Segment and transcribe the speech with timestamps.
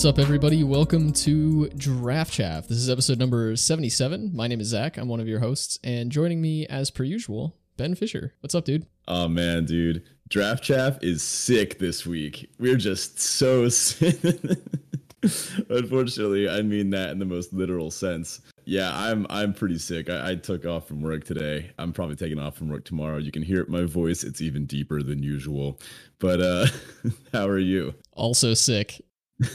[0.00, 0.64] What's up, everybody?
[0.64, 2.68] Welcome to Draft Chaff.
[2.68, 4.34] This is episode number 77.
[4.34, 4.96] My name is Zach.
[4.96, 8.32] I'm one of your hosts, and joining me, as per usual, Ben Fisher.
[8.40, 8.86] What's up, dude?
[9.08, 10.02] Oh man, dude.
[10.30, 12.50] Draft Chaff is sick this week.
[12.58, 14.18] We're just so sick.
[15.68, 18.40] Unfortunately, I mean that in the most literal sense.
[18.64, 20.08] Yeah, I'm I'm pretty sick.
[20.08, 21.72] I, I, took off from work today.
[21.78, 23.18] I'm probably taking off from work tomorrow.
[23.18, 24.24] You can hear it my voice.
[24.24, 25.78] It's even deeper than usual.
[26.20, 26.66] But uh
[27.34, 27.94] how are you?
[28.14, 29.02] Also sick.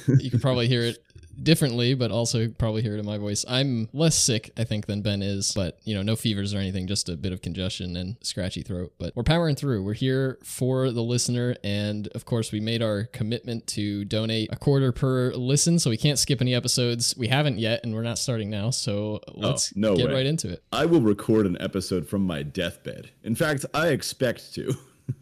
[0.07, 1.03] You can probably hear it
[1.41, 3.45] differently, but also probably hear it in my voice.
[3.47, 6.87] I'm less sick, I think, than Ben is, but you know, no fevers or anything,
[6.87, 8.93] just a bit of congestion and scratchy throat.
[8.97, 9.83] But we're powering through.
[9.83, 14.55] We're here for the listener, and of course, we made our commitment to donate a
[14.55, 17.15] quarter per listen, so we can't skip any episodes.
[17.17, 20.13] We haven't yet, and we're not starting now, so oh, let's oh, no get way.
[20.13, 20.63] right into it.
[20.71, 23.11] I will record an episode from my deathbed.
[23.23, 24.75] In fact, I expect to.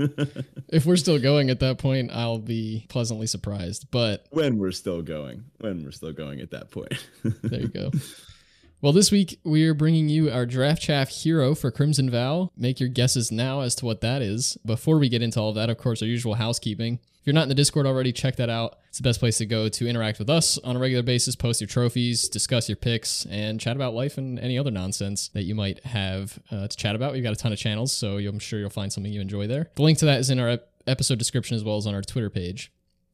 [0.70, 3.88] if we're still going at that point, I'll be pleasantly surprised.
[3.92, 6.94] But when we're still going, when we're still going at that point.
[7.24, 7.92] there you go.
[8.84, 12.52] Well, this week we are bringing you our Draft Chaff hero for Crimson Vow.
[12.58, 14.58] Make your guesses now as to what that is.
[14.66, 17.00] Before we get into all of that, of course, our usual housekeeping.
[17.22, 18.80] If you're not in the Discord already, check that out.
[18.90, 21.62] It's the best place to go to interact with us on a regular basis, post
[21.62, 25.56] your trophies, discuss your picks, and chat about life and any other nonsense that you
[25.56, 27.14] might have uh, to chat about.
[27.14, 29.70] We've got a ton of channels, so I'm sure you'll find something you enjoy there.
[29.76, 32.30] The link to that is in our episode description as well as on our Twitter
[32.30, 32.70] page.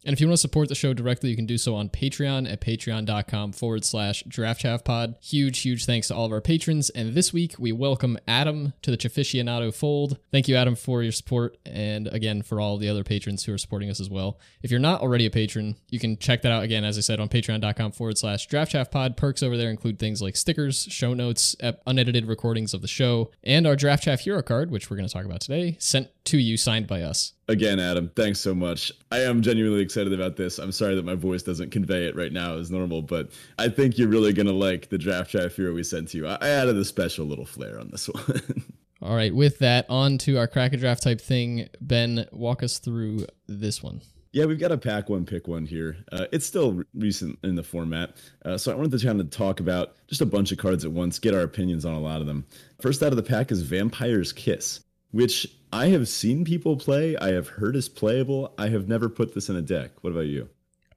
[0.05, 2.49] And if you want to support the show directly, you can do so on Patreon
[2.49, 5.21] at patreon.com forward slash draftchaffpod.
[5.21, 6.89] Huge, huge thanks to all of our patrons.
[6.91, 10.17] And this week, we welcome Adam to the Chaficionado fold.
[10.31, 11.57] Thank you, Adam, for your support.
[11.65, 14.39] And again, for all the other patrons who are supporting us as well.
[14.63, 17.19] If you're not already a patron, you can check that out again, as I said,
[17.19, 19.17] on patreon.com forward slash draftchaffpod.
[19.17, 23.67] Perks over there include things like stickers, show notes, unedited recordings of the show, and
[23.67, 26.55] our Draft Chaff Hero card, which we're going to talk about today, sent to you
[26.55, 27.33] signed by us.
[27.49, 28.91] Again, Adam, thanks so much.
[29.11, 30.59] I am genuinely excited about this.
[30.59, 33.97] I'm sorry that my voice doesn't convey it right now as normal, but I think
[33.97, 36.27] you're really going to like the draft draft hero we sent to you.
[36.27, 38.63] I added a special little flair on this one.
[39.01, 41.67] All right, with that, on to our crack a draft type thing.
[41.81, 44.01] Ben, walk us through this one.
[44.31, 45.97] Yeah, we've got a pack one, pick one here.
[46.11, 48.15] Uh, it's still recent in the format,
[48.45, 50.91] uh, so I wanted to kind of talk about just a bunch of cards at
[50.91, 52.45] once, get our opinions on a lot of them.
[52.79, 57.15] First out of the pack is Vampire's Kiss which I have seen people play.
[57.17, 58.53] I have heard is playable.
[58.57, 59.91] I have never put this in a deck.
[60.01, 60.49] What about you?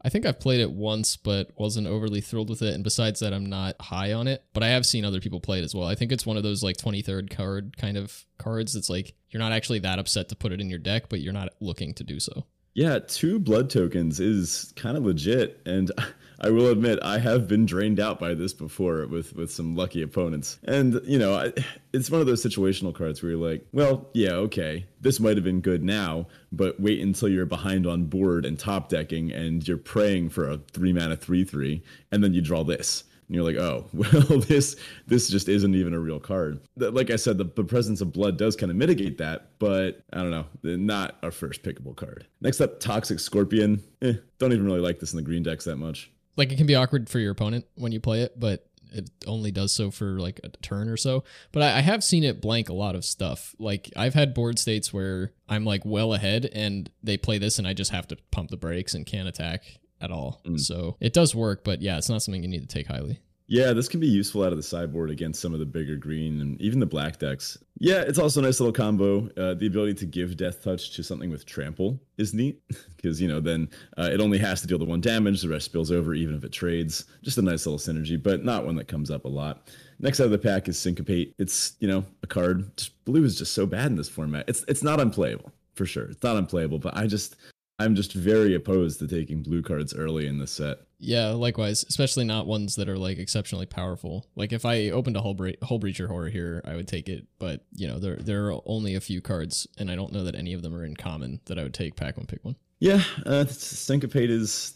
[0.05, 2.75] I think I've played it once, but wasn't overly thrilled with it.
[2.75, 4.45] And besides that, I'm not high on it.
[4.53, 5.87] But I have seen other people play it as well.
[5.87, 8.75] I think it's one of those like 23rd card kind of cards.
[8.75, 11.33] It's like you're not actually that upset to put it in your deck, but you're
[11.33, 12.47] not looking to do so.
[12.75, 15.61] Yeah, two blood tokens is kind of legit.
[15.67, 15.93] And
[16.45, 20.03] I will admit I have been drained out by this before with with some lucky
[20.03, 20.59] opponents.
[20.65, 21.53] And you know, I,
[21.93, 25.45] it's one of those situational cards where you're like, well, yeah, okay, this might have
[25.45, 29.77] been good now, but wait until you're behind on board and top decking and you're
[29.77, 33.05] praying for a three mana three three, and then you draw this.
[33.29, 34.75] And you're like, oh, well, this
[35.07, 36.59] this just isn't even a real card.
[36.77, 40.17] Like I said, the, the presence of blood does kind of mitigate that, but I
[40.17, 42.27] don't know, not our first pickable card.
[42.41, 43.81] Next up, Toxic Scorpion.
[44.03, 46.66] Eh, don't even really like this in the green decks that much like it can
[46.66, 50.19] be awkward for your opponent when you play it, but it only does so for
[50.19, 51.25] like a turn or so.
[51.50, 53.54] But I, I, have seen it blank a lot of stuff.
[53.59, 57.66] Like I've had board states where I'm like well ahead and they play this and
[57.66, 59.62] I just have to pump the brakes and can't attack
[60.00, 60.41] at all.
[60.44, 60.60] Mm.
[60.60, 63.20] So it does work, but yeah, it's not something you need to take highly.
[63.47, 66.41] Yeah, this can be useful out of the sideboard against some of the bigger green
[66.41, 67.59] and even the black decks.
[67.79, 69.29] Yeah, it's also a nice little combo.
[69.37, 72.63] Uh, the ability to give Death Touch to something with Trample is neat
[72.97, 75.67] because, you know, then uh, it only has to deal the one damage, the rest
[75.67, 77.05] spills over even if it trades.
[77.23, 79.69] Just a nice little synergy, but not one that comes up a lot.
[79.99, 81.35] Next out of the pack is Syncopate.
[81.39, 82.83] It's, you know, a card.
[83.05, 84.49] Blue is just so bad in this format.
[84.49, 86.07] It's it's not unplayable, for sure.
[86.07, 87.37] It's not unplayable, but I just
[87.82, 90.79] I'm just very opposed to taking blue cards early in the set.
[90.99, 94.26] Yeah, likewise, especially not ones that are like exceptionally powerful.
[94.37, 97.64] Like if I opened a Hull, Bre- Hullbreacher horror here, I would take it, but
[97.75, 100.52] you know, there there are only a few cards and I don't know that any
[100.52, 102.56] of them are in common that I would take pack one pick one.
[102.79, 104.75] Yeah, uh, syncopate is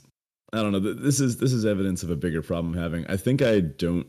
[0.53, 0.81] I don't know.
[0.81, 3.07] This is this is evidence of a bigger problem having.
[3.09, 4.07] I think I don't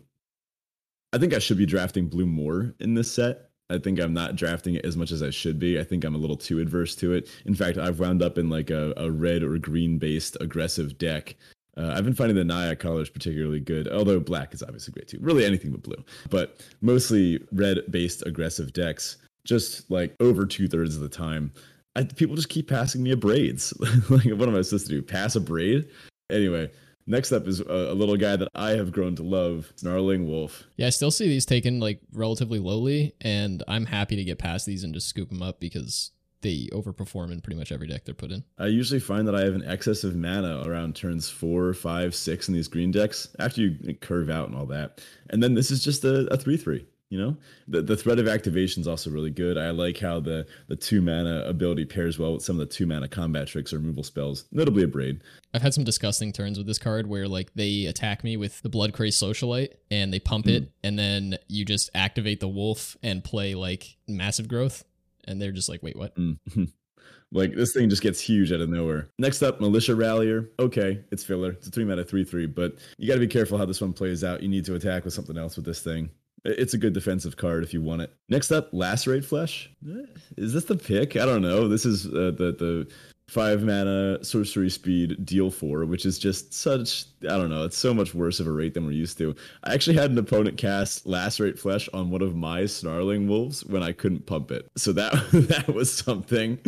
[1.13, 4.35] I think I should be drafting blue more in this set I think I'm not
[4.35, 5.79] drafting it as much as I should be.
[5.79, 7.29] I think I'm a little too adverse to it.
[7.45, 11.35] In fact, I've wound up in like a, a red or green based aggressive deck.
[11.75, 15.19] Uh, I've been finding the Naya colors particularly good, although black is obviously great too.
[15.21, 19.17] Really anything but blue, but mostly red based aggressive decks.
[19.43, 21.51] Just like over two thirds of the time,
[21.95, 23.73] I, people just keep passing me Abrades.
[24.09, 25.01] like, what am I supposed to do?
[25.01, 25.89] Pass Abrade?
[26.29, 26.69] Anyway,
[27.09, 30.65] Next up is a, little guy that I have grown to love, Snarling Wolf.
[30.75, 34.65] Yeah, I still see these taken like relatively lowly, and I'm happy to get past
[34.65, 36.12] these and just scoop them up because
[36.42, 38.44] they overperform in pretty much every deck they're put in.
[38.59, 42.48] I usually find that I have an excess of mana around turns four, five, six
[42.48, 45.01] in these green decks after you curve out and all that.
[45.30, 46.86] And then this is just a, a 3 3.
[47.09, 47.38] You know,
[47.69, 49.57] the the threat of activation is also really good.
[49.57, 52.86] I like how the the two mana ability pairs well with some of the two
[52.86, 55.21] mana combat tricks or removal spells, notably Abrade.
[55.54, 58.68] I've had some disgusting turns with this card where like they attack me with the
[58.68, 63.24] Blood Crazed Socialite and they pump it, and then you just activate the Wolf and
[63.24, 64.83] play like Massive Growth,
[65.25, 66.13] and they're just like, wait, what?
[66.18, 66.38] Mm.
[67.31, 69.07] like this thing just gets huge out of nowhere.
[69.18, 70.50] Next up, Militia Rallier.
[70.60, 71.51] Okay, it's filler.
[71.51, 73.94] It's a three mana three three, but you got to be careful how this one
[73.94, 74.44] plays out.
[74.44, 76.10] You need to attack with something else with this thing.
[76.47, 78.13] It's a good defensive card if you want it.
[78.29, 79.69] Next up, Lacerate Flesh.
[79.88, 80.05] Eh,
[80.38, 81.15] Is this the pick?
[81.17, 81.67] I don't know.
[81.67, 82.88] This is uh, the the
[83.27, 87.65] five mana sorcery speed deal four, which is just such I don't know.
[87.65, 89.35] It's so much worse of a rate than we're used to.
[89.65, 93.83] I actually had an opponent cast Lacerate Flesh on one of my snarling wolves when
[93.83, 94.69] I couldn't pump it.
[94.77, 96.59] So that that was something.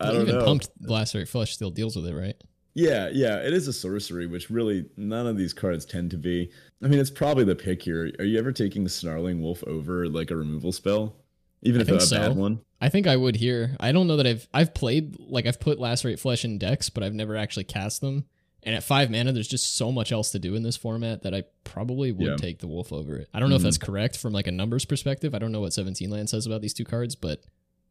[0.00, 0.44] I don't even know.
[0.44, 2.36] pumped Lacerate Flesh still deals with it, right?
[2.78, 6.48] Yeah, yeah, it is a sorcery, which really none of these cards tend to be.
[6.80, 8.12] I mean, it's probably the pick here.
[8.20, 11.16] Are you ever taking the Snarling Wolf over like a removal spell,
[11.62, 12.16] even I if it's a so.
[12.18, 12.60] bad one?
[12.80, 13.74] I think I would here.
[13.80, 17.02] I don't know that I've I've played like I've put Lacerate Flesh in decks, but
[17.02, 18.26] I've never actually cast them.
[18.62, 21.34] And at five mana, there's just so much else to do in this format that
[21.34, 22.36] I probably would Yeah.
[22.36, 23.28] take the wolf over it.
[23.34, 23.64] I don't know if Mhm.
[23.64, 25.34] that's correct from like a numbers perspective.
[25.34, 27.42] I don't know what 17 land says about these two cards, but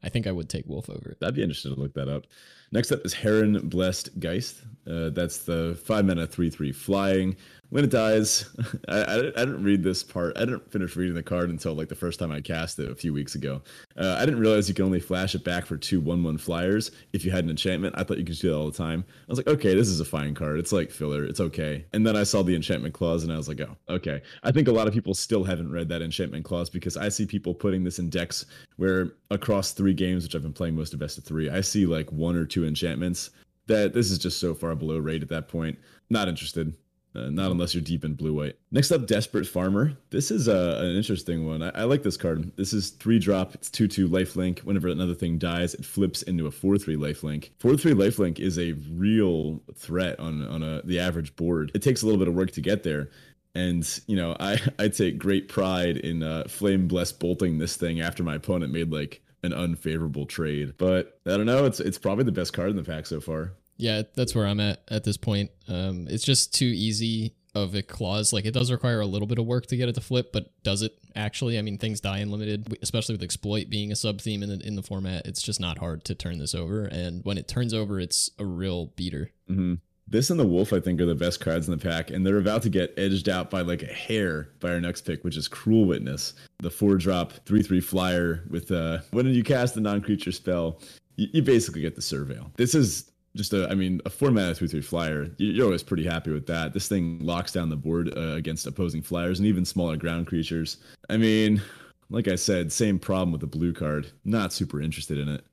[0.02, 1.18] I think I would take wolf over it.
[1.22, 2.26] I'd be interested to look that up.
[2.72, 4.64] Next up is Heron Blessed Geist.
[4.90, 7.36] Uh, that's the five mana three three flying.
[7.70, 8.46] When it dies,
[8.88, 10.38] I, I, I didn't read this part.
[10.38, 12.96] I didn't finish reading the card until like the first time I cast it a
[12.96, 13.62] few weeks ago.
[13.98, 16.92] Uh, I didn't realize you can only flash it back for two one one flyers
[17.12, 17.96] if you had an enchantment.
[17.98, 19.04] I thought you could do that all the time.
[19.10, 20.60] I was like, okay, this is a fine card.
[20.60, 21.26] It's like filler.
[21.26, 21.86] It's okay.
[21.92, 24.22] And then I saw the enchantment clause and I was like, oh, okay.
[24.44, 27.26] I think a lot of people still haven't read that enchantment clause because I see
[27.26, 28.46] people putting this in decks
[28.78, 31.86] where across three games, which I've been playing most of best of three, I see
[31.86, 33.30] like one or two enchantments
[33.68, 35.78] that this is just so far below rate at that point.
[36.10, 36.76] Not interested.
[37.16, 38.56] Uh, not unless you're deep in blue white.
[38.70, 39.94] Next up, Desperate Farmer.
[40.12, 41.64] This is uh, an interesting one.
[41.64, 42.52] I, I like this card.
[42.58, 43.56] This is three drop.
[43.56, 44.60] It's two two lifelink.
[44.60, 47.50] Whenever another thing dies, it flips into a four three lifelink.
[47.58, 51.72] Four three lifelink is a real threat on on a, the average board.
[51.74, 53.10] It takes a little bit of work to get there.
[53.56, 58.00] And you know, I I take great pride in uh, flame blessed bolting this thing
[58.00, 60.74] after my opponent made like an unfavorable trade.
[60.78, 61.66] But I don't know.
[61.66, 63.54] It's it's probably the best card in the pack so far.
[63.78, 65.52] Yeah, that's where I'm at at this point.
[65.68, 68.34] Um, it's just too easy of a clause.
[68.34, 70.52] Like it does require a little bit of work to get it to flip, but
[70.64, 71.58] does it actually?
[71.58, 74.66] I mean, things die in limited, especially with exploit being a sub theme in the
[74.66, 75.26] in the format.
[75.26, 78.46] It's just not hard to turn this over, and when it turns over, it's a
[78.46, 79.32] real beater.
[79.48, 79.76] hmm
[80.10, 82.38] This and the Wolf, I think, are the best cards in the pack, and they're
[82.38, 85.48] about to get edged out by like a hair by our next pick, which is
[85.50, 90.02] Cruel Witness, the four drop three three flyer with uh when you cast a non
[90.02, 90.80] creature spell,
[91.18, 92.56] you, you basically get the surveil.
[92.56, 95.30] This is just a, I mean, a four mana three three flyer.
[95.38, 96.74] You- You're always pretty happy with that.
[96.74, 100.78] This thing locks down the board uh, against opposing flyers and even smaller ground creatures.
[101.10, 101.62] I mean,
[102.10, 104.10] like I said, same problem with the blue card.
[104.24, 105.44] Not super interested in it.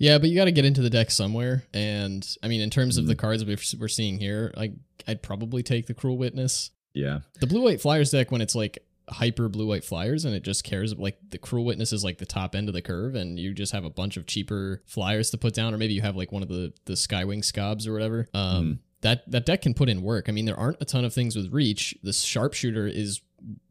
[0.00, 1.62] Yeah, but you got to get into the deck somewhere.
[1.74, 3.08] And I mean, in terms of Mm-hmm.
[3.10, 4.72] the cards we've, we're seeing here, like
[5.06, 6.70] I'd probably take the Cruel Witness.
[6.94, 7.20] Yeah.
[7.40, 8.78] The blue white flyers deck when it's like
[9.08, 12.24] hyper blue white flyers and it just cares like the cruel witness is like the
[12.26, 15.36] top end of the curve and you just have a bunch of cheaper flyers to
[15.38, 18.28] put down or maybe you have like one of the the skywing scobs or whatever
[18.34, 21.12] um that that deck can put in work i mean there aren't a ton of
[21.12, 23.20] things with reach the sharpshooter is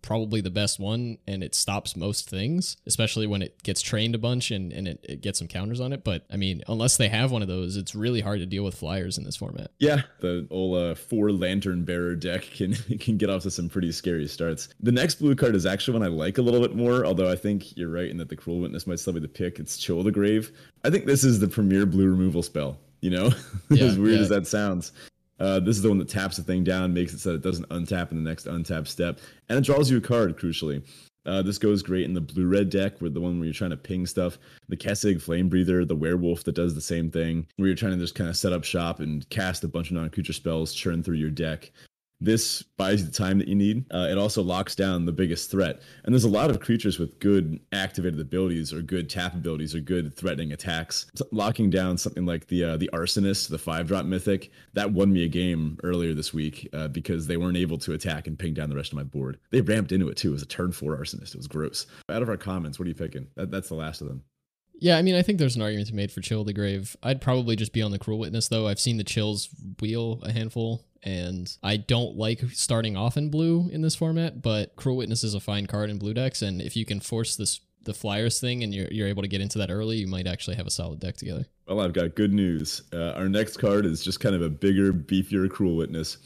[0.02, 4.18] probably the best one and it stops most things especially when it gets trained a
[4.18, 7.10] bunch and, and it, it gets some counters on it but i mean unless they
[7.10, 10.02] have one of those it's really hard to deal with flyers in this format Yeah,
[10.22, 14.28] the old uh, four lantern bearer deck can can get off to some pretty scary
[14.28, 14.70] starts.
[14.80, 17.36] The next blue card is actually one I like a little bit more, although I
[17.36, 19.60] think you're right in that the cruel witness might still be the pick.
[19.60, 20.52] It's Chill the Grave.
[20.84, 22.78] I think this is the premier blue removal spell.
[23.02, 23.32] You know,
[23.70, 24.22] Yeah, as weird yeah.
[24.22, 24.92] as that sounds.
[25.40, 27.70] Uh, this is the one that taps the thing down, makes it so it doesn't
[27.70, 30.38] untap in the next untap step, and it draws you a card.
[30.38, 30.84] Crucially,
[31.26, 33.70] uh, this goes great in the blue red deck, where the one where you're trying
[33.70, 34.38] to ping stuff.
[34.68, 38.00] The Kessig Flame Breather, the werewolf that does the same thing, where you're trying to
[38.00, 41.04] just kind of set up shop and cast a bunch of non creature spells, churn
[41.04, 41.72] through your deck.
[42.22, 43.86] This buys you the time that you need.
[43.94, 45.82] Uh, it also locks down the biggest threat.
[46.04, 49.80] And there's a lot of creatures with good activated abilities or good tap abilities or
[49.80, 51.06] good threatening attacks.
[51.16, 55.14] So locking down something like the uh, the Arsonist, the five drop mythic, that won
[55.14, 58.54] me a game earlier this week uh, because they weren't able to attack and ping
[58.54, 59.40] down the rest of my board.
[59.52, 60.30] They ramped into it too.
[60.30, 61.36] It was a turn four Arsonist.
[61.36, 61.88] It was gross.
[62.10, 63.28] Out of our comments, what are you picking?
[63.36, 64.24] That, that's the last of them.
[64.82, 66.96] Yeah, I mean, I think there's an argument to be made for Chill the Grave.
[67.04, 68.68] I'd probably just be on the Cruel Witness, though.
[68.68, 69.50] I've seen the Chills
[69.82, 74.76] wheel a handful, and I don't like starting off in blue in this format, but
[74.78, 77.60] Cruel Witness is a fine card in blue decks, and if you can force this
[77.84, 80.56] the flyers thing and you're you're able to get into that early, you might actually
[80.56, 81.46] have a solid deck together.
[81.68, 82.84] Well, I've got good news.
[82.94, 86.18] Uh, our next card is just kind of a bigger, beefier Cruel Witness.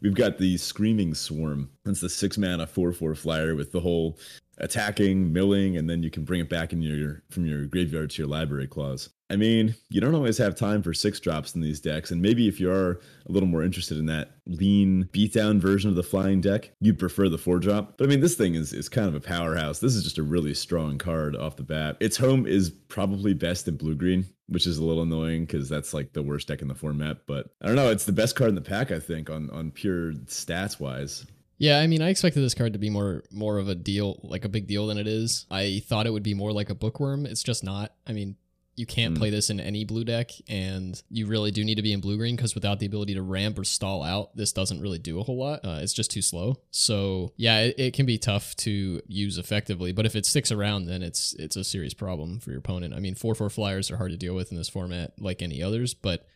[0.00, 1.70] We've got the Screaming Swarm.
[1.86, 4.18] It's the six mana four four flyer with the whole
[4.58, 8.22] attacking, milling, and then you can bring it back in your from your graveyard to
[8.22, 9.10] your library clause.
[9.28, 12.46] I mean, you don't always have time for six drops in these decks, and maybe
[12.46, 16.40] if you are a little more interested in that lean beatdown version of the flying
[16.40, 17.98] deck, you'd prefer the four drop.
[17.98, 19.80] But I mean, this thing is is kind of a powerhouse.
[19.80, 21.96] This is just a really strong card off the bat.
[22.00, 25.92] Its home is probably best in blue green, which is a little annoying because that's
[25.92, 27.26] like the worst deck in the format.
[27.26, 29.72] But I don't know, it's the best card in the pack, I think, on on
[29.72, 31.26] pure stats wise.
[31.58, 34.44] Yeah, I mean, I expected this card to be more more of a deal, like
[34.44, 35.46] a big deal than it is.
[35.50, 37.24] I thought it would be more like a bookworm.
[37.26, 37.94] It's just not.
[38.06, 38.36] I mean,
[38.78, 39.18] you can't Mm.
[39.18, 42.18] play this in any blue deck, and you really do need to be in blue
[42.18, 45.22] green because without the ability to ramp or stall out, this doesn't really do a
[45.22, 45.60] whole lot.
[45.64, 46.60] Uh, it's just too slow.
[46.70, 49.92] So yeah, it, it can be tough to use effectively.
[49.92, 52.92] But if it sticks around, then it's it's a serious problem for your opponent.
[52.92, 55.62] I mean, four four flyers are hard to deal with in this format, like any
[55.62, 56.26] others, but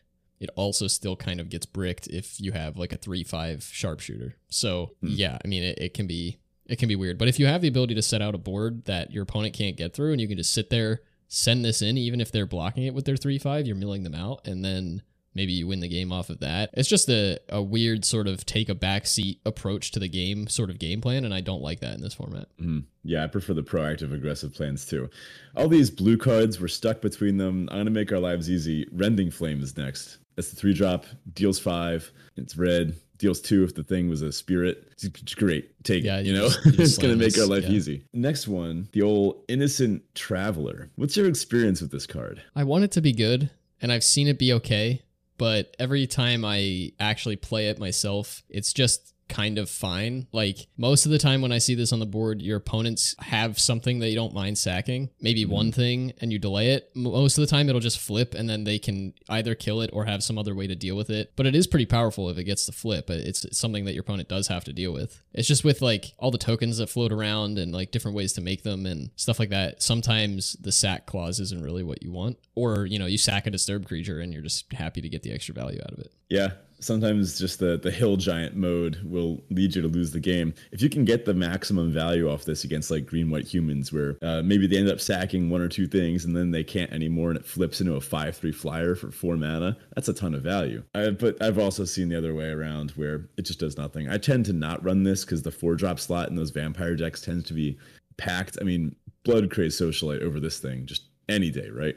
[0.41, 4.35] it also still kind of gets bricked if you have like a three five sharpshooter.
[4.49, 5.07] So Hmm.
[5.09, 7.17] yeah, I mean, it, it can be it can be weird.
[7.17, 9.77] But if you have the ability to set out a board that your opponent can't
[9.77, 12.83] get through, and you can just sit there send this in, even if they're blocking
[12.83, 15.01] it with their 3 5, you're milling them out, and then
[15.33, 16.69] maybe you win the game off of that.
[16.73, 20.69] It's just a, a weird sort of take a backseat approach to the game sort
[20.69, 22.47] of game plan, and I don't like that in this format.
[22.61, 22.83] Mhm.
[23.03, 25.09] Yeah, I prefer the proactive, aggressive plans too.
[25.55, 27.67] All these blue cards, we're stuck between them.
[27.71, 28.85] I'm gonna make our lives easy.
[28.91, 30.17] Rending Flame is next.
[30.35, 32.11] That's the three drop, deals five.
[32.37, 34.87] It's red, deals two if the thing was a spirit.
[35.01, 35.71] It's great.
[35.83, 36.25] Take Yeah, it.
[36.25, 37.71] you You know, just- you it's gonna make our life yeah.
[37.71, 38.03] easy.
[38.13, 40.89] Next one, the old innocent traveler.
[40.95, 42.41] What's your experience with this card?
[42.55, 43.49] I want it to be good,
[43.81, 45.01] and I've seen it be okay,
[45.37, 50.27] but every time I actually play it myself, it's just kind of fine.
[50.31, 53.57] Like most of the time when I see this on the board, your opponents have
[53.57, 55.53] something that you don't mind sacking, maybe mm-hmm.
[55.53, 56.91] one thing, and you delay it.
[56.95, 60.05] Most of the time it'll just flip and then they can either kill it or
[60.05, 61.31] have some other way to deal with it.
[61.35, 63.09] But it is pretty powerful if it gets to flip.
[63.09, 65.21] It's something that your opponent does have to deal with.
[65.33, 68.41] It's just with like all the tokens that float around and like different ways to
[68.41, 69.81] make them and stuff like that.
[69.81, 72.37] Sometimes the sack clause isn't really what you want.
[72.53, 75.31] Or, you know, you sack a disturbed creature and you're just happy to get the
[75.31, 76.11] extra value out of it.
[76.29, 80.53] Yeah, sometimes just the the hill giant mode will lead you to lose the game.
[80.71, 84.17] If you can get the maximum value off this against like green white humans, where
[84.21, 87.29] uh, maybe they end up sacking one or two things and then they can't anymore,
[87.29, 90.41] and it flips into a five three flyer for four mana, that's a ton of
[90.41, 90.83] value.
[90.93, 94.09] I, but I've also seen the other way around where it just does nothing.
[94.09, 97.21] I tend to not run this because the four drop slot in those vampire decks
[97.21, 97.77] tends to be
[98.17, 98.57] packed.
[98.59, 101.95] I mean, blood craze socialite over this thing just any day, right?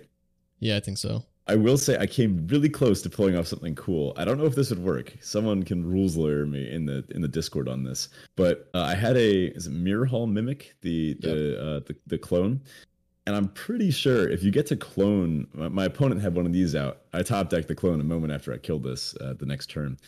[0.61, 1.25] Yeah, I think so.
[1.47, 4.15] I will say I came really close to pulling off something cool.
[4.17, 5.13] I don't know if this would work.
[5.21, 8.09] Someone can rules lawyer me in the in the Discord on this.
[8.37, 12.19] But uh, I had a is it Mirror Hall Mimic the the, uh, the the
[12.19, 12.63] clone,
[13.27, 16.53] and I'm pretty sure if you get to clone, my, my opponent had one of
[16.53, 17.03] these out.
[17.13, 19.99] I top decked the clone a moment after I killed this uh, the next turn.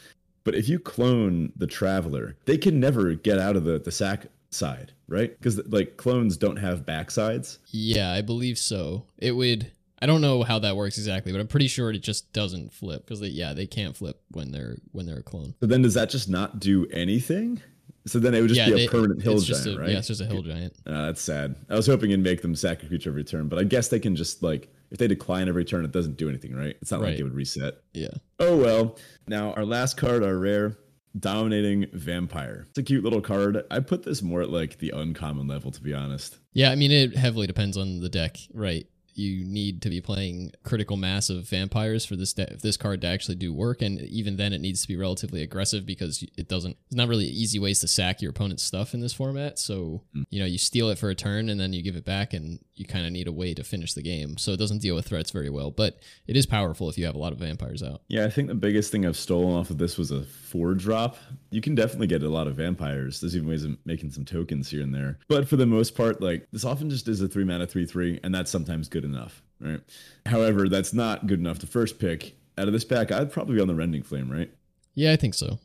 [0.45, 4.29] But if you clone the Traveler, they can never get out of the the sack
[4.51, 5.37] side, right?
[5.37, 7.59] Because like clones don't have backsides.
[7.67, 9.05] Yeah, I believe so.
[9.19, 9.71] It would.
[10.01, 13.05] I don't know how that works exactly, but I'm pretty sure it just doesn't flip
[13.05, 15.55] because they, yeah, they can't flip when they're when they're a clone.
[15.61, 17.63] So then does that just not do anything?
[18.07, 19.91] So then it would just yeah, be a they- permanent hill giant, a, right?
[19.91, 20.75] Yeah, it's just a hill giant.
[20.87, 21.57] Uh, that's sad.
[21.69, 23.99] I was hoping it'd make them sack a creature every turn, but I guess they
[23.99, 26.77] can just like if they decline every turn, it doesn't do anything, right?
[26.81, 27.75] It's not like it would reset.
[27.93, 28.11] Yeah.
[28.39, 28.99] Oh well.
[29.27, 30.79] Now our last card, our rare
[31.19, 32.67] dominating vampire.
[32.69, 33.65] It's a cute little card.
[33.71, 36.37] I put this more at like the uncommon level, to be honest.
[36.53, 38.87] Yeah, I mean it heavily depends on the deck, right?
[39.17, 43.07] You need to be playing critical mass of vampires for this de- this card to
[43.07, 46.77] actually do work, and even then, it needs to be relatively aggressive because it doesn't.
[46.87, 49.59] It's not really easy ways to sack your opponent's stuff in this format.
[49.59, 50.23] So hmm.
[50.31, 52.59] you know, you steal it for a turn and then you give it back, and
[52.77, 54.37] you kind of need a way to finish the game.
[54.37, 57.15] So it doesn't deal with threats very well, but it is powerful if you have
[57.15, 58.03] a lot of vampires out.
[58.09, 61.17] Yeah, I think the biggest thing I've stolen off of this was a four drop.
[61.51, 63.21] You can definitely get a lot of vampires.
[63.21, 65.19] There's even ways of making some tokens here and there.
[65.29, 68.21] But for the most part, like this often just is a three mana three three,
[68.23, 69.81] and that's sometimes good enough, right?
[70.27, 72.37] However, that's not good enough to first pick.
[72.59, 74.51] Out of this pack, I'd probably be on the Rending Flame, right?
[74.95, 75.59] Yeah, I think so.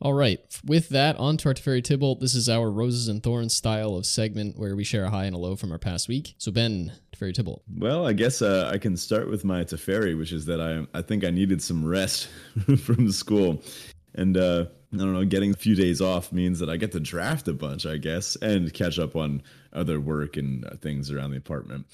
[0.00, 0.40] All right.
[0.64, 2.20] With that, on to our Teferi Tibalt.
[2.20, 5.34] This is our Roses and Thorns style of segment where we share a high and
[5.34, 6.34] a low from our past week.
[6.38, 7.62] So, Ben, Teferi Tibalt.
[7.76, 11.02] Well, I guess uh, I can start with my Teferi, which is that I I
[11.02, 12.28] think I needed some rest
[12.78, 13.60] from school,
[14.14, 17.00] and uh, I don't know, getting a few days off means that I get to
[17.00, 21.32] draft a bunch, I guess, and catch up on other work and uh, things around
[21.32, 21.86] the apartment.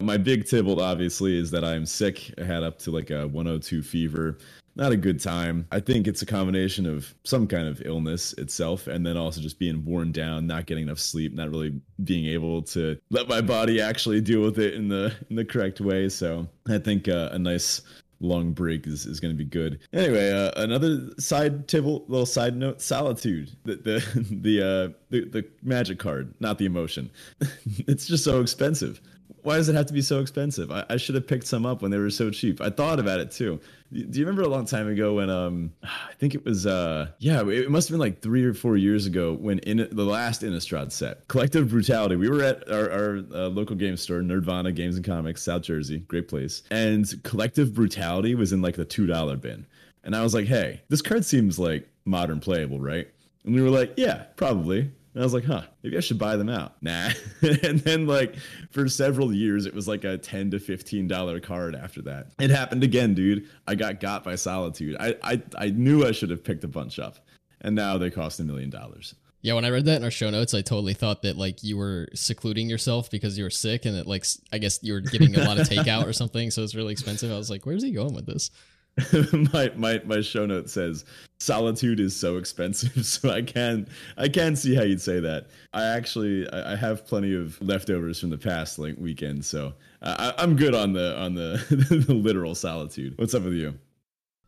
[0.00, 2.32] My big Tibalt, obviously, is that I'm sick.
[2.40, 4.38] I had up to like a 102 fever.
[4.76, 5.66] Not a good time.
[5.72, 9.58] I think it's a combination of some kind of illness itself, and then also just
[9.58, 13.80] being worn down, not getting enough sleep, not really being able to let my body
[13.80, 16.08] actually deal with it in the in the correct way.
[16.08, 17.82] So I think uh, a nice
[18.20, 19.80] long break is, is going to be good.
[19.92, 23.50] Anyway, uh, another side table, little side note: solitude.
[23.64, 27.10] The the the uh, the, the magic card, not the emotion.
[27.88, 29.00] it's just so expensive.
[29.42, 30.70] Why does it have to be so expensive?
[30.70, 32.60] I, I should have picked some up when they were so cheap.
[32.60, 33.60] I thought about it too.
[33.92, 37.46] Do you remember a long time ago when um I think it was uh yeah
[37.48, 40.92] it must have been like three or four years ago when in the last Innistrad
[40.92, 45.04] set Collective Brutality we were at our, our uh, local game store Nerdvana Games and
[45.04, 49.66] Comics South Jersey great place and Collective Brutality was in like the two dollar bin
[50.04, 53.08] and I was like hey this card seems like modern playable right
[53.44, 56.36] and we were like yeah probably and I was like, huh, maybe I should buy
[56.36, 56.80] them out.
[56.82, 57.10] Nah.
[57.42, 58.36] and then like
[58.70, 62.28] for several years, it was like a 10 to $15 card after that.
[62.38, 63.48] It happened again, dude.
[63.66, 64.96] I got got by Solitude.
[65.00, 67.18] I, I, I knew I should have picked a bunch up.
[67.62, 69.14] And now they cost a million dollars.
[69.42, 71.76] Yeah, when I read that in our show notes, I totally thought that like you
[71.76, 75.34] were secluding yourself because you were sick and that like I guess you were getting
[75.34, 77.32] a lot of takeout or something, so it's really expensive.
[77.32, 78.50] I was like, where's he going with this?
[79.52, 81.04] my my my show note says
[81.38, 85.84] solitude is so expensive so i can i can see how you'd say that i
[85.84, 90.56] actually i, I have plenty of leftovers from the past like weekend so I, i'm
[90.56, 91.64] good on the on the,
[92.06, 93.78] the literal solitude what's up with you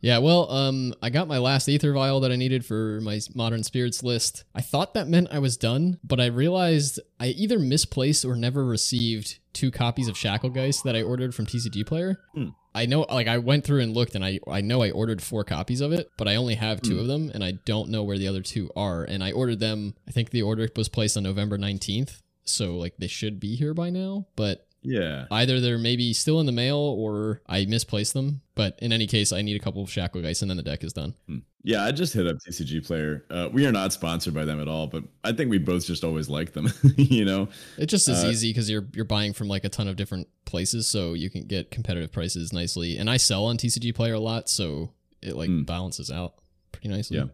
[0.02, 3.62] yeah, well, um, I got my last Aether Vial that I needed for my Modern
[3.62, 4.42] Spirits list.
[4.52, 8.64] I thought that meant I was done, but I realized I either misplaced or never
[8.64, 12.18] received two copies of Shacklegeist that I ordered from TCG Player.
[12.34, 12.48] Hmm.
[12.74, 15.44] I know, like, I went through and looked, and I I know I ordered four
[15.44, 17.00] copies of it, but I only have two hmm.
[17.00, 19.04] of them, and I don't know where the other two are.
[19.04, 19.94] And I ordered them.
[20.08, 23.74] I think the order was placed on November nineteenth, so like they should be here
[23.74, 24.26] by now.
[24.36, 25.26] But yeah.
[25.30, 28.41] Either they're maybe still in the mail or I misplaced them.
[28.54, 30.92] But in any case, I need a couple of Shacklegeist and then the deck is
[30.92, 31.14] done.
[31.26, 31.38] Hmm.
[31.62, 33.24] Yeah, I just hit up TCG Player.
[33.30, 36.04] Uh, we are not sponsored by them at all, but I think we both just
[36.04, 36.68] always like them.
[36.96, 37.48] you know,
[37.78, 40.28] it just is uh, easy because you're you're buying from like a ton of different
[40.44, 42.98] places, so you can get competitive prices nicely.
[42.98, 45.64] And I sell on TCG Player a lot, so it like mm.
[45.64, 46.34] balances out
[46.72, 47.18] pretty nicely.
[47.18, 47.26] Yeah.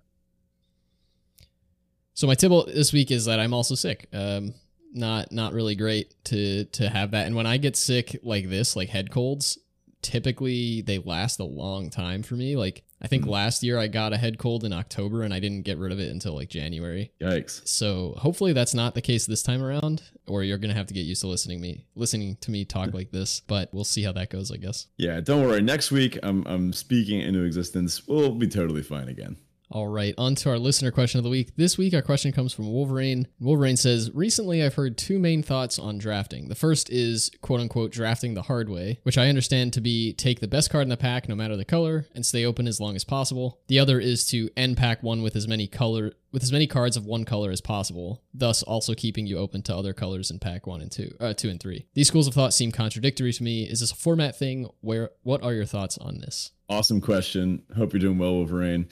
[2.13, 4.09] So my Tibalt this week is that I'm also sick.
[4.13, 4.53] Um,
[4.93, 7.27] not not really great to to have that.
[7.27, 9.59] And when I get sick like this, like head colds,
[10.03, 12.57] typically they last a long time for me.
[12.57, 13.31] Like I think mm.
[13.31, 16.01] last year I got a head cold in October and I didn't get rid of
[16.01, 17.13] it until like January.
[17.21, 17.67] Yikes.
[17.67, 21.05] So hopefully that's not the case this time around, or you're gonna have to get
[21.05, 23.41] used to listening me listening to me talk like this.
[23.41, 24.87] But we'll see how that goes, I guess.
[24.97, 25.63] Yeah, don't worry.
[25.63, 28.07] Next week I'm I'm speaking into existence.
[28.07, 29.37] We'll be totally fine again.
[29.71, 31.55] All right, on to our listener question of the week.
[31.57, 33.29] This week, our question comes from Wolverine.
[33.39, 36.49] Wolverine says, Recently, I've heard two main thoughts on drafting.
[36.49, 40.41] The first is, quote unquote, drafting the hard way, which I understand to be take
[40.41, 42.97] the best card in the pack, no matter the color, and stay open as long
[42.97, 43.61] as possible.
[43.69, 46.97] The other is to end pack one with as many color with as many cards
[46.97, 50.67] of one color as possible, thus also keeping you open to other colors in pack
[50.67, 51.87] one and two, uh, two and three.
[51.95, 53.65] These schools of thought seem contradictory to me.
[53.65, 54.69] Is this a format thing?
[54.81, 55.11] Where?
[55.23, 56.53] What are your thoughts on this?
[56.71, 57.63] Awesome question.
[57.77, 58.89] Hope you're doing well, Wolverine.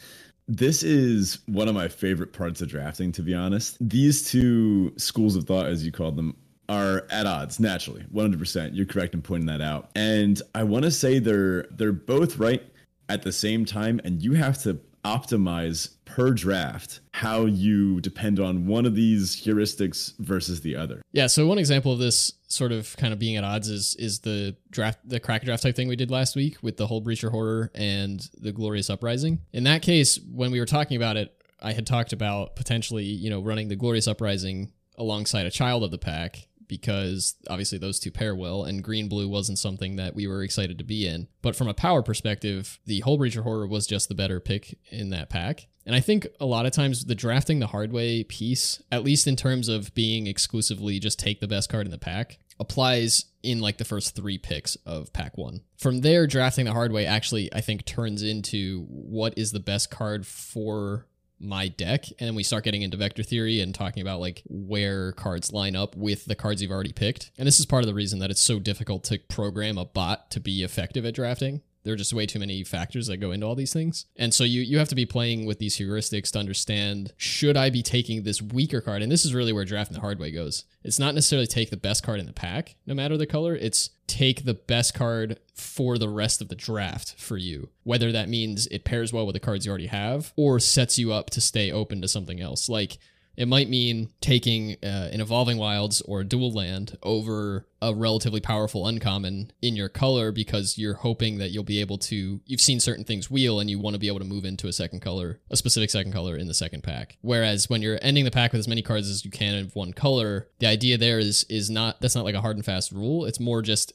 [0.49, 3.77] This is one of my favorite parts of drafting, to be honest.
[3.81, 6.37] These two schools of thought, as you called them,
[6.69, 10.91] are at odds naturally 100% you're correct in pointing that out and i want to
[10.91, 12.63] say they're they're both right
[13.09, 14.77] at the same time and you have to
[15.07, 21.01] optimize per draft how you depend on one of these heuristics versus the other.
[21.13, 24.21] Yeah, so one example of this sort of kind of being at odds is is
[24.21, 27.71] the draft the crack draft type thing we did last week with the Hullbreacher Horror
[27.75, 29.41] and the Glorious Uprising.
[29.53, 33.31] In that case, when we were talking about it, I had talked about potentially, you
[33.31, 38.11] know, running the Glorious Uprising alongside a child of the pack because obviously those two
[38.11, 41.29] pair well, and green blue wasn't something that we were excited to be in.
[41.43, 45.31] But from a power perspective, the Hullbreacher Horror was just the better pick in that
[45.31, 45.67] pack.
[45.85, 49.27] And I think a lot of times the drafting the hard way piece, at least
[49.27, 53.61] in terms of being exclusively just take the best card in the pack, applies in
[53.61, 55.61] like the first three picks of pack one.
[55.79, 59.91] From there, drafting the hard way actually, I think, turns into what is the best
[59.91, 61.07] card for
[61.39, 65.13] my deck and then we start getting into vector theory and talking about like where
[65.13, 67.31] cards line up with the cards you've already picked.
[67.39, 70.31] And this is part of the reason that it's so difficult to program a bot
[70.31, 73.47] to be effective at drafting there are just way too many factors that go into
[73.47, 74.07] all these things.
[74.17, 77.71] And so you you have to be playing with these heuristics to understand should I
[77.71, 79.03] be taking this weaker card?
[79.03, 80.65] And this is really where drafting the hard way goes.
[80.83, 83.55] It's not necessarily take the best card in the pack, no matter the color.
[83.55, 87.71] It's take the best card for the rest of the draft for you.
[87.85, 91.13] Whether that means it pairs well with the cards you already have or sets you
[91.13, 92.69] up to stay open to something else.
[92.69, 92.99] Like
[93.37, 98.87] It might mean taking uh, an Evolving Wilds or dual land over a relatively powerful
[98.87, 102.41] uncommon in your color because you're hoping that you'll be able to.
[102.47, 104.73] You've seen certain things wheel and you want to be able to move into a
[104.73, 107.19] second color, a specific second color in the second pack.
[107.21, 109.93] Whereas when you're ending the pack with as many cards as you can of one
[109.93, 113.25] color, the idea there is is not that's not like a hard and fast rule.
[113.27, 113.93] It's more just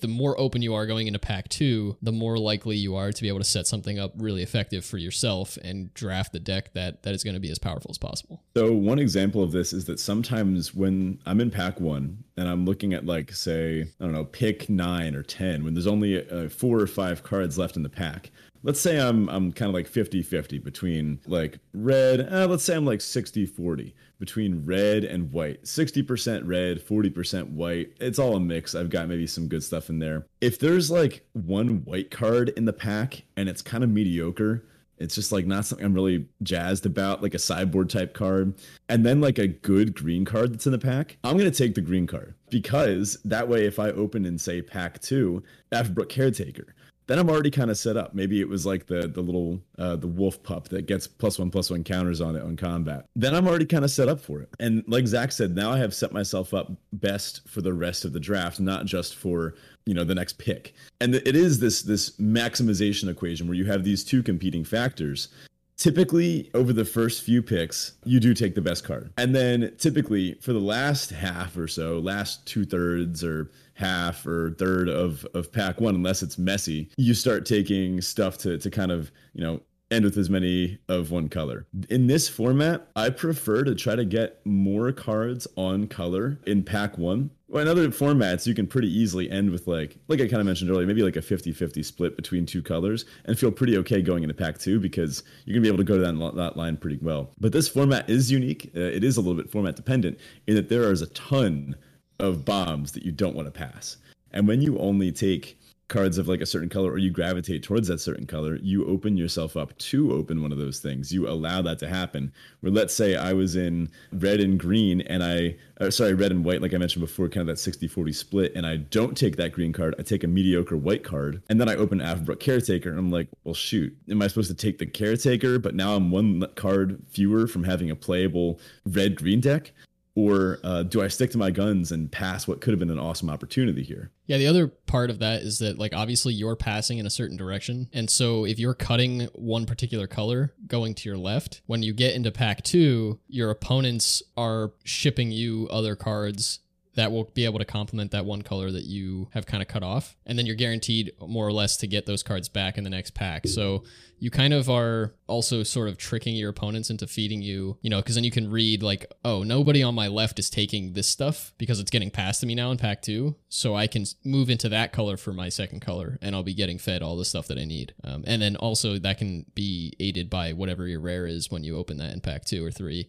[0.00, 3.22] the more open you are going into pack two, the more likely you are to
[3.22, 7.02] be able to set something up really effective for yourself and draft the deck that
[7.02, 8.42] that is going to be as powerful as possible.
[8.56, 12.64] So one example of this is that sometimes when I'm in pack one and I'm
[12.64, 16.48] looking at like say I don't know pick nine or ten when there's only uh,
[16.48, 18.30] four or five cards left in the pack,
[18.62, 22.84] let's say I'm I'm kind of like 50-50 between like red, uh, let's say I'm
[22.84, 25.64] like 60-40 between red and white.
[25.64, 27.92] 60% red, 40% white.
[28.00, 28.74] It's all a mix.
[28.74, 30.26] I've got maybe some good stuff in there.
[30.40, 34.62] If there's like one white card in the pack and it's kind of mediocre,
[34.98, 38.54] it's just like not something I'm really jazzed about, like a sideboard type card.
[38.90, 41.16] And then like a good green card that's in the pack.
[41.24, 45.00] I'm gonna take the green card because that way, if I open in say pack
[45.00, 45.42] two,
[45.72, 46.74] Avabruck Caretaker,
[47.10, 48.14] then I'm already kind of set up.
[48.14, 51.50] Maybe it was like the the little uh, the wolf pup that gets plus one
[51.50, 53.06] plus one counters on it on combat.
[53.16, 54.48] Then I'm already kind of set up for it.
[54.60, 58.12] And like Zach said, now I have set myself up best for the rest of
[58.12, 60.72] the draft, not just for you know the next pick.
[61.00, 65.28] And it is this this maximization equation where you have these two competing factors
[65.76, 70.34] typically over the first few picks you do take the best card and then typically
[70.34, 75.50] for the last half or so last two thirds or half or third of of
[75.50, 79.60] pack one, unless it's messy, you start taking stuff to to kind of you know
[79.90, 81.66] end with as many of one color.
[81.88, 86.96] In this format, I prefer to try to get more cards on color in pack
[86.96, 87.30] one.
[87.48, 90.46] Well, in other formats, you can pretty easily end with like, like I kind of
[90.46, 94.22] mentioned earlier, maybe like a 50-50 split between two colors and feel pretty okay going
[94.22, 96.98] into pack two because you're gonna be able to go to that, that line pretty
[97.02, 97.32] well.
[97.40, 98.70] But this format is unique.
[98.76, 101.74] Uh, it is a little bit format dependent in that there is a ton
[102.20, 103.96] of bombs that you don't want to pass.
[104.32, 105.58] And when you only take
[105.90, 109.16] cards of like a certain color or you gravitate towards that certain color, you open
[109.16, 111.12] yourself up to open one of those things.
[111.12, 112.32] You allow that to happen.
[112.60, 116.44] Where let's say I was in red and green and I, uh, sorry, red and
[116.44, 119.36] white, like I mentioned before, kind of that 60 40 split, and I don't take
[119.36, 119.94] that green card.
[119.98, 123.28] I take a mediocre white card, and then I open Avabruck Caretaker, and I'm like,
[123.44, 125.58] well, shoot, am I supposed to take the Caretaker?
[125.58, 129.72] But now I'm one card fewer from having a playable red green deck
[130.14, 132.98] or uh, do I stick to my guns and pass what could have been an
[132.98, 134.10] awesome opportunity here?
[134.26, 137.36] Yeah, the other part of that is that like obviously you're passing in a certain
[137.36, 141.92] direction, and so if you're cutting one particular color going to your left, when you
[141.92, 146.60] get into pack two, your opponents are shipping you other cards
[146.94, 149.82] that will be able to complement that one color that you have kind of cut
[149.82, 150.16] off.
[150.26, 153.14] And then you're guaranteed more or less to get those cards back in the next
[153.14, 153.46] pack.
[153.46, 153.84] So
[154.18, 157.98] you kind of are also sort of tricking your opponents into feeding you, you know,
[158.00, 161.54] because then you can read like, oh, nobody on my left is taking this stuff
[161.58, 163.36] because it's getting passed to me now in pack two.
[163.48, 166.78] So I can move into that color for my second color and I'll be getting
[166.78, 167.94] fed all the stuff that I need.
[168.02, 171.76] Um, and then also that can be aided by whatever your rare is when you
[171.76, 173.08] open that in pack two or three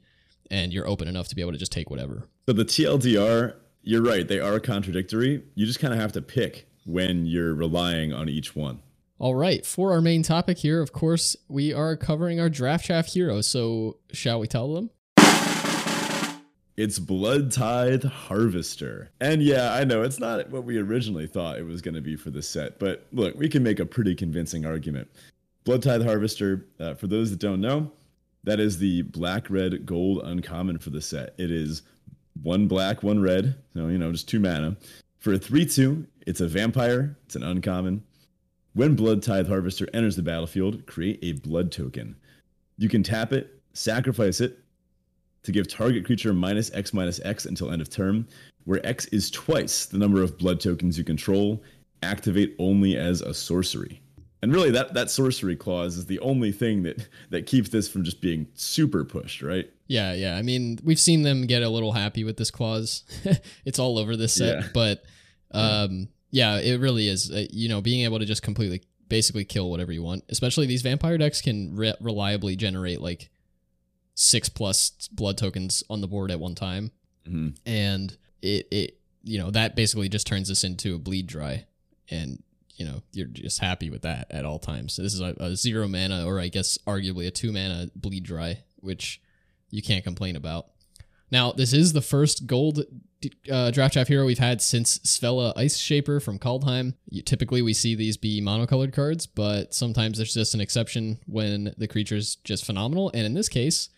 [0.52, 2.28] and you're open enough to be able to just take whatever.
[2.46, 4.28] So the TLDR you're right.
[4.28, 5.44] They are contradictory.
[5.56, 8.80] You just kind of have to pick when you're relying on each one.
[9.20, 9.66] All right.
[9.66, 13.48] For our main topic here, of course, we are covering our draft chaff heroes.
[13.48, 14.90] So, shall we tell them?
[16.78, 19.12] It's Blood Tithe Harvester.
[19.20, 22.16] And yeah, I know it's not what we originally thought it was going to be
[22.16, 25.10] for the set, but look, we can make a pretty convincing argument.
[25.64, 27.92] Blood Tithe Harvester, uh, for those that don't know,
[28.46, 31.36] that is the black, red, gold uncommon for the set.
[31.38, 31.84] It is
[32.42, 33.56] one black, one red.
[33.74, 34.78] So, you know, just two mana.
[35.20, 38.04] For a 3 2, it's a vampire, it's an uncommon.
[38.74, 42.16] When Blood Tithe Harvester enters the battlefield, create a blood token.
[42.78, 44.60] You can tap it, sacrifice it
[45.44, 48.28] to give target creature minus X minus X until end of turn,
[48.64, 51.62] where X is twice the number of blood tokens you control.
[52.02, 54.02] Activate only as a sorcery.
[54.42, 58.04] And really, that that sorcery clause is the only thing that that keeps this from
[58.04, 59.70] just being super pushed, right?
[59.92, 60.38] Yeah, yeah.
[60.38, 63.04] I mean, we've seen them get a little happy with this clause.
[63.66, 64.68] it's all over this set, yeah.
[64.74, 65.04] but
[65.54, 67.30] um, yeah, it really is.
[67.30, 70.24] Uh, you know, being able to just completely, basically kill whatever you want.
[70.30, 73.32] Especially these vampire decks can re- reliably generate like
[74.16, 76.92] six plus blood tokens on the board at one time,
[77.28, 77.50] mm-hmm.
[77.66, 81.66] and it it you know that basically just turns this into a bleed dry,
[82.10, 82.42] and
[82.76, 84.94] you know you're just happy with that at all times.
[84.94, 88.24] So this is a, a zero mana, or I guess arguably a two mana bleed
[88.24, 89.20] dry, which
[89.72, 90.68] you can't complain about.
[91.32, 92.84] Now this is the first gold
[93.52, 96.96] uh, draft chaff hero we've had since Svella Ice Shaper from Kaldheim.
[97.10, 101.74] You, typically we see these be monocolored cards, but sometimes there's just an exception when
[101.78, 103.12] the creature's just phenomenal.
[103.14, 103.90] And in this case,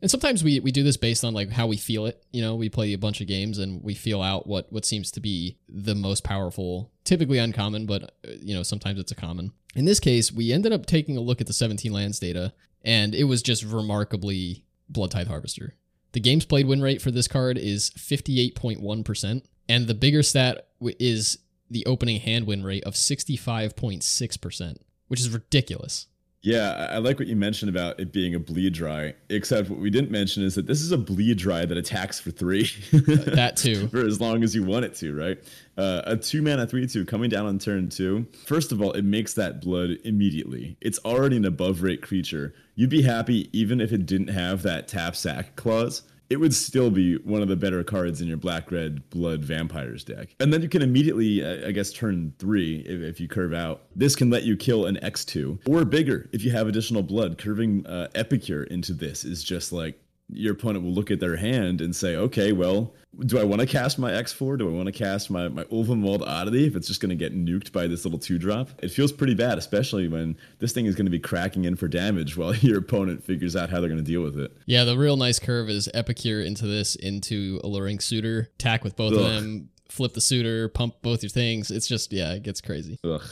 [0.00, 2.24] and sometimes we we do this based on like how we feel it.
[2.30, 5.10] You know, we play a bunch of games and we feel out what what seems
[5.12, 9.52] to be the most powerful, typically uncommon, but uh, you know sometimes it's a common.
[9.74, 13.14] In this case, we ended up taking a look at the 17 lands data, and
[13.14, 15.74] it was just remarkably Blood Tithe Harvester.
[16.12, 21.38] The games played win rate for this card is 58.1%, and the bigger stat is
[21.70, 24.76] the opening hand win rate of 65.6%,
[25.08, 26.06] which is ridiculous.
[26.42, 29.14] Yeah, I like what you mentioned about it being a bleed dry.
[29.28, 32.30] Except what we didn't mention is that this is a bleed dry that attacks for
[32.30, 32.70] three.
[32.92, 33.88] That too.
[33.88, 35.38] for as long as you want it to, right?
[35.76, 38.26] Uh, a two mana three two coming down on turn two.
[38.46, 40.76] First of all, it makes that blood immediately.
[40.80, 42.54] It's already an above rate creature.
[42.76, 46.02] You'd be happy even if it didn't have that tap sack clause.
[46.30, 50.04] It would still be one of the better cards in your black red blood vampires
[50.04, 50.34] deck.
[50.40, 53.84] And then you can immediately, uh, I guess, turn three if, if you curve out.
[53.96, 57.38] This can let you kill an X2 or bigger if you have additional blood.
[57.38, 59.98] Curving uh, Epicure into this is just like
[60.30, 63.66] your opponent will look at their hand and say, okay, well, do I want to
[63.66, 64.58] cast my X4?
[64.58, 67.34] Do I want to cast my, my Ulvenwald Oddity if it's just going to get
[67.34, 68.70] nuked by this little two drop?
[68.82, 71.88] It feels pretty bad, especially when this thing is going to be cracking in for
[71.88, 74.52] damage while your opponent figures out how they're going to deal with it.
[74.66, 79.14] Yeah, the real nice curve is Epicure into this, into Alluring Suitor, attack with both
[79.14, 81.70] of them, flip the suitor, pump both your things.
[81.70, 82.98] It's just, yeah, it gets crazy.
[83.02, 83.24] Ugh,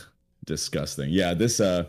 [0.46, 1.10] disgusting.
[1.10, 1.60] Yeah, this.
[1.60, 1.84] uh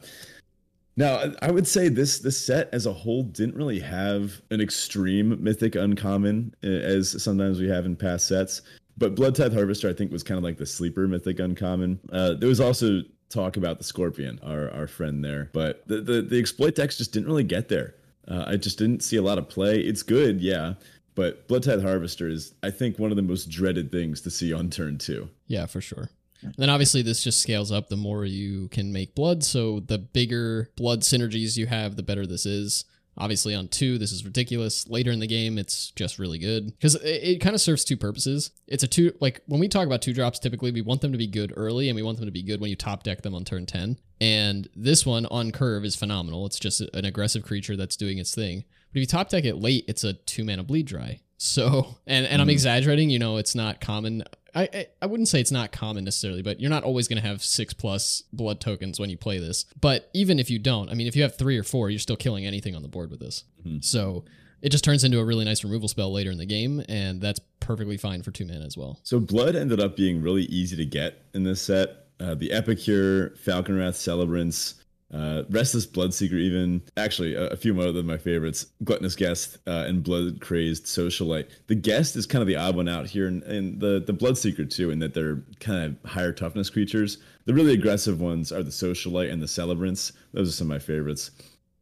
[0.97, 5.41] Now, I- would say this this set as a whole didn't really have an extreme
[5.41, 8.62] mythic uncommon uh, as sometimes we have in past sets.
[8.97, 11.99] But Blood Tithe Harvester, I think, was kind of like the sleeper mythic uncommon.
[12.12, 16.21] Uh, there was also talk about the Scorpion, our our friend there, but the the,
[16.23, 17.93] the exploit decks just didn't really get there.
[18.27, 19.79] Uh, I just didn't see a lot of play.
[19.79, 20.73] It's good, yeah,
[21.15, 24.51] but Blood Tithe Harvester is, I think, one of the most dreaded things to see
[24.51, 25.29] on turn two.
[25.45, 26.10] Yeah, for sure.
[26.41, 29.43] And then obviously this just scales up the more you can make blood.
[29.43, 32.86] So the bigger blood synergies you have, the better this is.
[33.19, 34.88] Obviously on two, this is ridiculous.
[34.88, 37.97] Later in the game, it's just really good because it, it kind of serves two
[37.97, 38.52] purposes.
[38.67, 41.17] It's a two like when we talk about two drops, typically we want them to
[41.17, 43.34] be good early and we want them to be good when you top deck them
[43.34, 43.97] on turn ten.
[44.21, 46.45] And this one on curve is phenomenal.
[46.45, 48.65] It's just an aggressive creature that's doing its thing.
[48.91, 51.21] But if you top deck it late, it's a two mana bleed dry.
[51.38, 52.52] So and and I'm mm.
[52.52, 53.10] exaggerating.
[53.10, 54.26] You know, it's not common.
[54.62, 57.43] I, I wouldn't say it's not common necessarily, but you're not always going to have
[57.43, 59.65] six plus blood tokens when you play this.
[59.80, 62.15] But even if you don't, I mean, if you have three or four, you're still
[62.15, 63.43] killing anything on the board with this.
[63.82, 64.26] So
[64.62, 67.39] it just turns into a really nice removal spell later in the game, and that's
[67.60, 69.00] perfectly fine for two mana as well.
[69.04, 72.08] So blood ended up being really easy to get in this set.
[72.20, 74.76] Uh, the Epicure, Falkenrath Celebrants,
[75.13, 79.86] uh, Restless Bloodseeker, even actually a, a few more of my favorites, Gluttonous Guest uh,
[79.88, 81.48] and Blood Crazed Socialite.
[81.67, 84.70] The Guest is kind of the odd one out here, and, and the the Bloodseeker
[84.70, 87.20] too, in that they're kind of higher toughness creatures.
[87.46, 90.12] The really aggressive ones are the Socialite and the Celebrants.
[90.34, 91.32] Those are some of my favorites.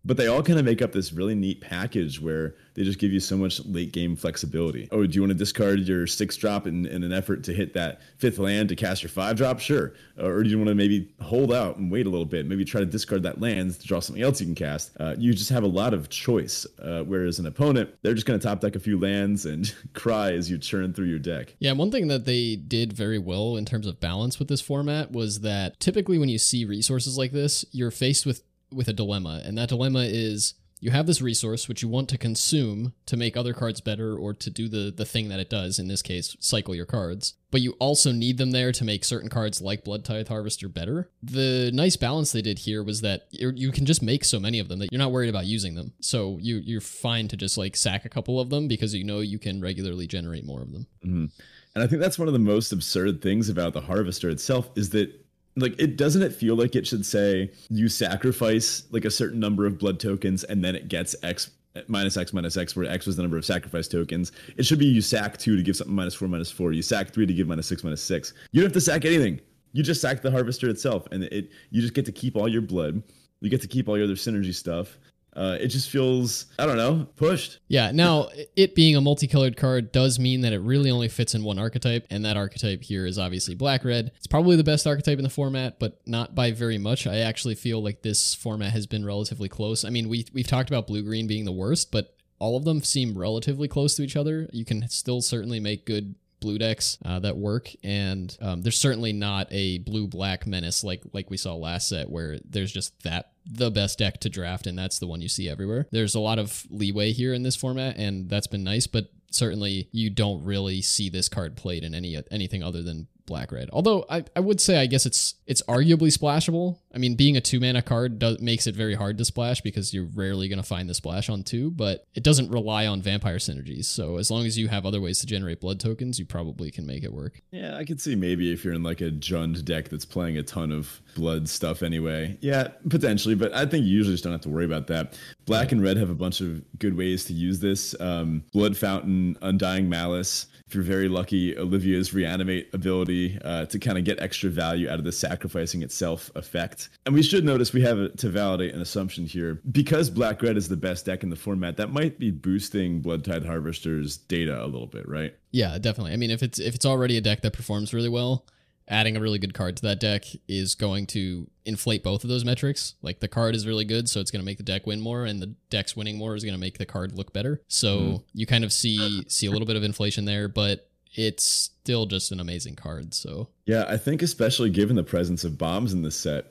[0.06, 3.12] But they all kind of make up this really neat package where they just give
[3.12, 4.88] you so much late game flexibility.
[4.91, 7.74] Oh, do you want to discard your six drop in, in an effort to hit
[7.74, 9.60] that fifth land to cast your five drop?
[9.60, 9.94] Sure.
[10.22, 12.46] Or do you want to maybe hold out and wait a little bit?
[12.46, 14.91] Maybe try to discard that land to draw something else you can cast.
[15.00, 16.68] Uh, you just have a lot of choice.
[16.80, 20.34] Uh, whereas an opponent, they're just going to top deck a few lands and cry
[20.34, 21.56] as you churn through your deck.
[21.60, 25.12] Yeah, one thing that they did very well in terms of balance with this format
[25.12, 29.41] was that typically when you see resources like this, you're faced with with a dilemma,
[29.45, 33.36] and that dilemma is you have this resource which you want to consume to make
[33.38, 36.36] other cards better or to do the the thing that it does in this case
[36.39, 40.04] cycle your cards but you also need them there to make certain cards like blood
[40.04, 41.10] tithe harvester better.
[41.23, 44.67] The nice balance they did here was that you can just make so many of
[44.67, 45.93] them that you're not worried about using them.
[46.01, 49.21] So you you're fine to just like sack a couple of them because you know
[49.21, 50.86] you can regularly generate more of them.
[51.06, 51.32] Mhm.
[51.75, 54.89] And I think that's one of the most absurd things about the harvester itself is
[54.89, 55.25] that
[55.56, 59.65] like it doesn't it feel like it should say you sacrifice like a certain number
[59.65, 61.52] of blood tokens and then it gets x
[61.88, 64.32] minus x minus x where x was the number of sacrifice tokens?
[64.58, 66.74] It should be you sack two to give something minus four minus four.
[66.74, 68.34] You sack three to give minus six minus six.
[68.52, 69.39] You don't have to sack anything.
[69.74, 72.62] You just sack the harvester itself and it you just get to keep all your
[72.62, 73.02] blood.
[73.41, 74.98] You get to keep all your other synergy stuff
[75.36, 79.91] uh, it just feels i don't know pushed Yeah, now it being a multicolored card
[79.91, 83.17] does mean that it really only fits in one archetype, and that archetype here is
[83.19, 84.12] obviously black red.
[84.17, 87.08] It's probably the best archetype in the format, but not by very much.
[87.08, 89.84] I actually feel like this format has been relatively close.
[89.84, 92.84] I mean, we we've talked about blue green being the worst, but all of them
[92.84, 94.50] seem relatively close to each other.
[94.52, 97.69] You can still certainly make good blue decks uh, that work.
[97.84, 102.10] And um, there's certainly not a blue black menace like like we saw last set
[102.10, 105.50] where there's just that the best deck to draft and that's the one you see
[105.50, 105.88] everywhere.
[105.91, 109.89] There's a lot of leeway here in this format and that's been nice but certainly
[109.91, 113.70] you don't really see this card played in any anything other than black red.
[113.72, 116.80] Although I, I would say I guess it's it's arguably splashable.
[116.94, 119.94] I mean, being a two mana card does, makes it very hard to splash because
[119.94, 123.38] you're rarely going to find the splash on two, but it doesn't rely on vampire
[123.38, 123.86] synergies.
[123.86, 126.86] So as long as you have other ways to generate blood tokens, you probably can
[126.86, 127.42] make it work.
[127.52, 130.44] Yeah, I could see maybe if you're in like a Jund deck that's playing a
[130.44, 132.38] ton of blood stuff anyway.
[132.42, 135.18] Yeah, potentially, but I think you usually just don't have to worry about that.
[135.46, 138.00] Black and red have a bunch of good ways to use this.
[138.00, 140.48] Um, blood Fountain, Undying Malice.
[140.67, 144.97] If you're very lucky, Olivia's reanimate ability uh, to kind of get extra value out
[144.97, 146.89] of the sacrificing itself effect.
[147.06, 149.62] And we should notice we have to validate an assumption here.
[149.71, 153.45] Because Black Red is the best deck in the format, that might be boosting Bloodtithe
[153.45, 155.36] Harvester's data a little bit, right?
[155.51, 156.13] Yeah, definitely.
[156.13, 158.45] I mean, if it's if it's already a deck that performs really well,
[158.88, 162.45] adding a really good card to that deck is going to inflate both of those
[162.45, 162.95] metrics.
[163.02, 165.26] Like the card is really good, so it's going to make the deck win more,
[165.26, 167.62] and the deck's winning more is going to make the card look better.
[167.67, 168.24] So mm.
[168.34, 172.32] you kind of see see a little bit of inflation there, but it's still just
[172.32, 173.13] an amazing card.
[173.13, 176.48] So yeah, I think especially given the presence of bombs in this set.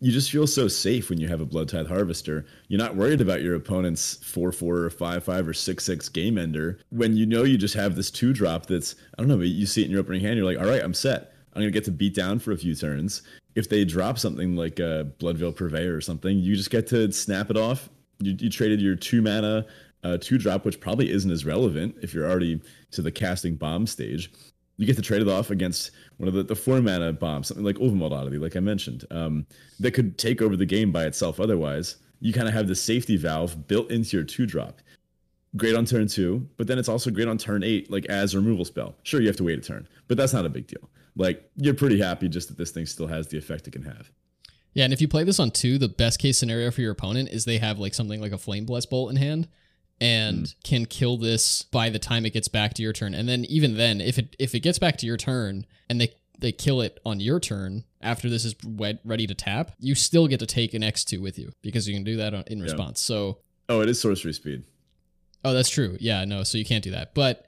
[0.00, 2.44] You just feel so safe when you have a Bloodtithe Harvester.
[2.68, 6.36] You're not worried about your opponent's 4 4 or 5 5 or 6 6 game
[6.36, 6.80] ender.
[6.90, 9.64] When you know you just have this 2 drop that's, I don't know, but you
[9.64, 11.84] see it in your opening hand, you're like, all right, I'm set I'm gonna get
[11.84, 13.22] to beat down for a few turns.
[13.54, 17.50] If they drop something like a Bloodveil Purveyor or something, you just get to snap
[17.50, 17.88] it off.
[18.18, 19.66] You, you traded your two mana,
[20.02, 23.86] uh, two drop, which probably isn't as relevant if you're already to the casting bomb
[23.86, 24.32] stage.
[24.76, 27.64] You get to trade it off against one of the, the four mana bombs, something
[27.64, 29.46] like Ulvenwald Oddity, like I mentioned, um,
[29.78, 31.96] that could take over the game by itself otherwise.
[32.20, 34.80] You kind of have the safety valve built into your two drop
[35.56, 38.38] great on turn two, but then it's also great on turn eight, like as a
[38.38, 38.96] removal spell.
[39.04, 41.74] Sure, you have to wait a turn, but that's not a big deal like you're
[41.74, 44.10] pretty happy just that this thing still has the effect it can have.
[44.72, 47.28] Yeah, and if you play this on two, the best case scenario for your opponent
[47.28, 49.48] is they have like something like a Flame-Blessed Bolt in hand
[50.00, 50.54] and mm.
[50.64, 53.14] can kill this by the time it gets back to your turn.
[53.14, 56.14] And then even then, if it if it gets back to your turn and they
[56.38, 58.54] they kill it on your turn after this is
[59.04, 62.04] ready to tap, you still get to take an X2 with you because you can
[62.04, 63.02] do that in response.
[63.08, 63.14] Yeah.
[63.14, 64.64] So Oh, it is sorcery speed.
[65.44, 65.96] Oh, that's true.
[66.00, 67.14] Yeah, no, so you can't do that.
[67.14, 67.46] But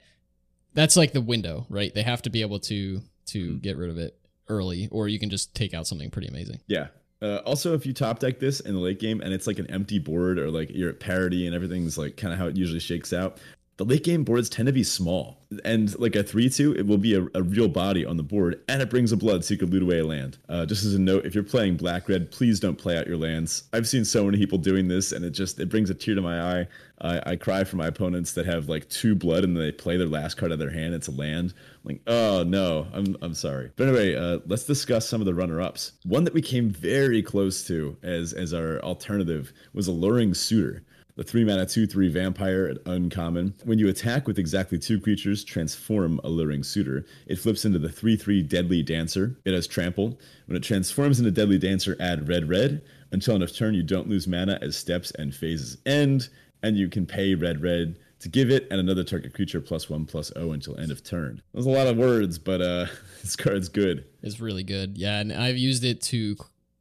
[0.73, 1.93] that's like the window, right?
[1.93, 3.57] They have to be able to to mm-hmm.
[3.59, 4.17] get rid of it
[4.49, 6.59] early, or you can just take out something pretty amazing.
[6.67, 6.87] Yeah.
[7.21, 9.67] Uh, also, if you top deck this in the late game and it's like an
[9.71, 12.79] empty board or like you're at parity and everything's like kind of how it usually
[12.79, 13.39] shakes out,
[13.77, 15.37] the late game boards tend to be small.
[15.63, 18.59] And like a 3 2, it will be a, a, real body on the board,
[18.67, 20.37] and it brings a blood so you could loot away a land.
[20.49, 23.17] Uh, just as a note, if you're playing black red, please don't play out your
[23.17, 23.63] lands.
[23.71, 26.21] I've seen so many people doing this, and it just it brings a tear to
[26.21, 26.67] my eye.
[26.99, 30.07] I, I cry for my opponents that have like two blood and they play their
[30.07, 30.95] last card of their hand.
[30.95, 31.53] It's a land.
[31.85, 33.71] I'm like, oh no, I'm, I'm sorry.
[33.75, 35.91] But anyway, uh, let's discuss some of the runner ups.
[36.03, 40.83] One that we came very close to as, as our alternative was Alluring Suitor
[41.17, 43.55] the 3 mana 2 3 vampire at uncommon.
[43.65, 47.05] When you attack with exactly two creatures, transform Alluring Suitor.
[47.25, 49.35] It flips into the 3 3 Deadly Dancer.
[49.43, 50.19] It has trample.
[50.45, 52.83] When it transforms into Deadly Dancer, add red red.
[53.11, 56.29] Until end of turn, you don't lose mana as steps and phases end,
[56.61, 60.05] and you can pay red red to give it and another target creature plus one
[60.05, 61.41] plus O until end of turn.
[61.53, 62.85] There's a lot of words, but uh,
[63.23, 64.05] this card's good.
[64.21, 64.97] It's really good.
[64.97, 66.35] Yeah, and I've used it to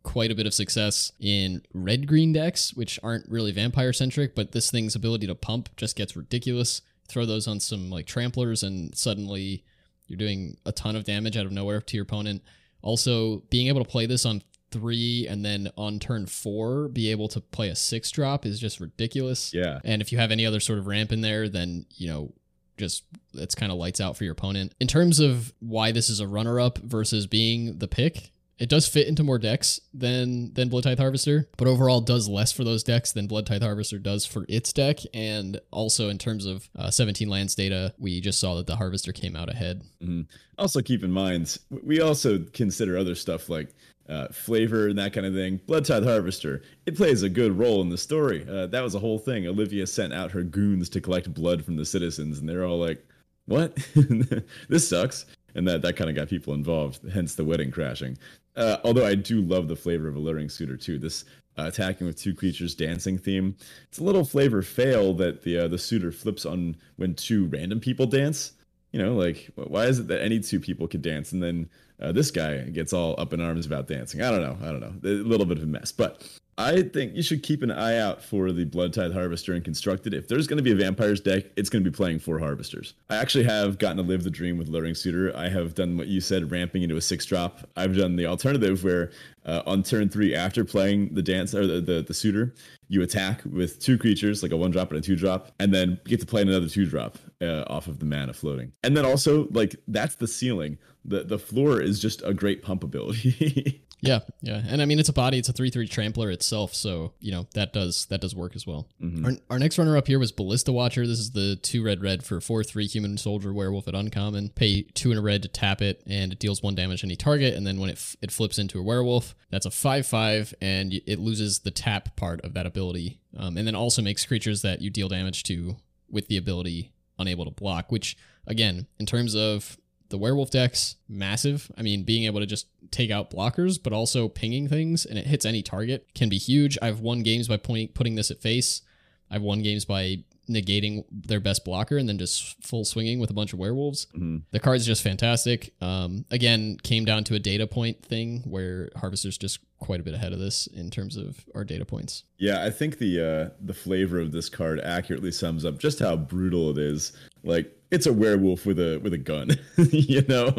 [0.07, 4.53] quite a bit of success in red green decks, which aren't really vampire centric, but
[4.53, 6.81] this thing's ability to pump just gets ridiculous.
[7.09, 9.64] Throw those on some like tramplers, and suddenly
[10.07, 12.42] you're doing a ton of damage out of nowhere to your opponent.
[12.83, 17.29] Also, being able to play this on three and then on turn four be able
[17.29, 19.53] to play a six drop is just ridiculous.
[19.53, 19.81] Yeah.
[19.85, 22.33] And if you have any other sort of ramp in there, then you know
[22.79, 23.03] just
[23.35, 24.73] it's kind of lights out for your opponent.
[24.79, 28.88] In terms of why this is a runner up versus being the pick, it does
[28.88, 33.12] fit into more decks than than Bloodtithe Harvester, but overall does less for those decks
[33.12, 35.01] than Bloodtithe Harvester does for its deck.
[35.12, 39.12] And also in terms of uh, 17 lands data, we just saw that the Harvester
[39.12, 39.83] came out ahead.
[40.03, 40.23] Mm-hmm.
[40.59, 43.75] Also keep in mind, we also consider other stuff like
[44.09, 45.61] uh, flavor and that kind of thing.
[45.66, 48.47] Bloodtithe Harvester, it plays a good role in the story.
[48.49, 49.47] Uh, that was a whole thing.
[49.47, 53.05] Olivia sent out her goons to collect blood from the citizens, and they're all like,
[53.47, 53.77] "What?
[54.69, 58.19] this sucks." And that, that kind of got people involved, hence the wedding crashing.
[58.57, 60.99] Uh, although I do love the flavor of Alluring Suitor too.
[60.99, 61.25] This
[61.59, 63.57] uh, attacking with two creatures dancing theme.
[63.88, 67.81] It's a little flavor fail that the uh, the suitor flips on when two random
[67.81, 68.53] people dance.
[68.92, 71.69] You know, like why is it that any two people could dance and then
[72.00, 74.23] uh, this guy gets all up in arms about dancing?
[74.23, 74.59] I don't know.
[74.67, 74.94] I don't know.
[75.02, 76.23] A little bit of a mess, but
[76.59, 80.15] I think you should keep an eye out for the Bloodtithe Harvester and Constructed.
[80.15, 82.94] If there's going to be a Vampires deck, it's going to be playing four Harvesters.
[83.11, 85.37] I actually have gotten to live the dream with Luring Suitor.
[85.37, 87.69] I have done what you said, ramping into a six drop.
[87.77, 89.11] I've done the alternative where
[89.44, 92.54] uh, on turn three, after playing the dance or the, the, the suitor,
[92.88, 96.00] you attack with two creatures, like a one drop and a two drop, and then
[96.07, 98.73] get to play another two drop uh, off of the mana floating.
[98.83, 100.79] And then also, like, that's the ceiling.
[101.04, 103.83] The, the floor is just a great pump ability.
[104.01, 107.15] Yeah, yeah, and I mean it's a body, it's a three three trampler itself, so
[107.19, 108.88] you know that does that does work as well.
[109.03, 109.25] Mm-hmm.
[109.25, 111.07] Our, our next runner up here was Ballista Watcher.
[111.07, 114.51] This is the two red red for four three human soldier werewolf at uncommon.
[114.51, 117.17] Pay two in a red to tap it, and it deals one damage to any
[117.17, 117.55] target.
[117.55, 120.92] And then when it f- it flips into a werewolf, that's a five five, and
[120.92, 124.83] it loses the tap part of that ability, um, and then also makes creatures that
[124.83, 125.77] you deal damage to
[126.11, 127.90] with the ability unable to block.
[127.90, 128.17] Which
[128.47, 129.79] again, in terms of
[130.09, 131.71] the werewolf deck's massive.
[131.77, 135.27] I mean, being able to just take out blockers, but also pinging things and it
[135.27, 136.79] hits any target can be huge.
[136.81, 138.83] I've won games by pointing, putting this at face.
[139.31, 143.35] I've won games by negating their best blocker and then just full swinging with a
[143.35, 144.07] bunch of werewolves.
[144.15, 144.38] Mm-hmm.
[144.52, 145.75] The card's just fantastic.
[145.81, 150.15] Um, again, came down to a data point thing where Harvester's just quite a bit
[150.15, 152.25] ahead of this in terms of our data points.
[152.38, 156.17] Yeah, I think the uh, the flavor of this card accurately sums up just how
[156.17, 157.13] brutal it is.
[157.42, 159.51] Like it's a werewolf with a with a gun.
[159.91, 160.55] you know,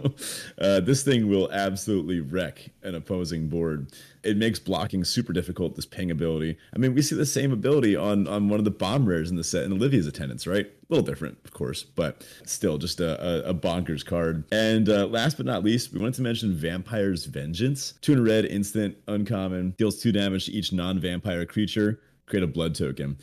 [0.59, 3.91] uh, this thing will absolutely wreck an opposing board.
[4.23, 5.75] It makes blocking super difficult.
[5.75, 6.57] This ping ability.
[6.73, 9.35] I mean, we see the same ability on on one of the bomb rares in
[9.35, 10.65] the set in Olivia's Attendants, right?
[10.65, 14.45] A little different, of course, but still just a, a, a bonkers card.
[14.51, 17.95] And uh, last but not least, we wanted to mention Vampire's Vengeance.
[18.01, 22.75] Two in red, instant, uncommon, deals two damage to each non-vampire creature create a blood
[22.75, 23.17] token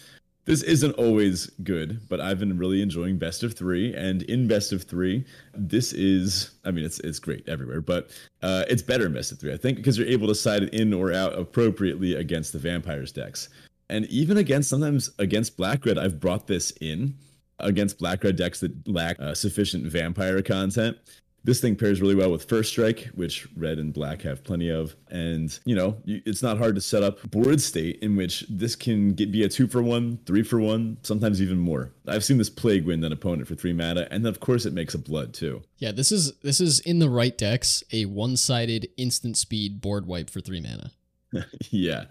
[0.44, 3.94] this isn't always good, but I've been really enjoying best of three.
[3.94, 5.24] And in best of three,
[5.54, 8.10] this is, I mean, it's it's great everywhere, but
[8.42, 10.92] uh, it's better in best of three, I think, because you're able to side in
[10.92, 13.48] or out appropriately against the vampires decks.
[13.88, 17.14] And even against sometimes against black red, I've brought this in
[17.58, 20.96] against black red decks that lack uh, sufficient vampire content.
[21.44, 24.96] This thing pairs really well with First Strike, which red and black have plenty of.
[25.10, 29.12] And, you know, it's not hard to set up board state in which this can
[29.12, 31.92] get be a two for one, three for one, sometimes even more.
[32.08, 34.94] I've seen this plague win an opponent for three mana, and of course it makes
[34.94, 35.62] a blood too.
[35.76, 40.30] Yeah, this is this is in the right decks, a one-sided instant speed board wipe
[40.30, 40.92] for three mana.
[41.70, 42.04] yeah.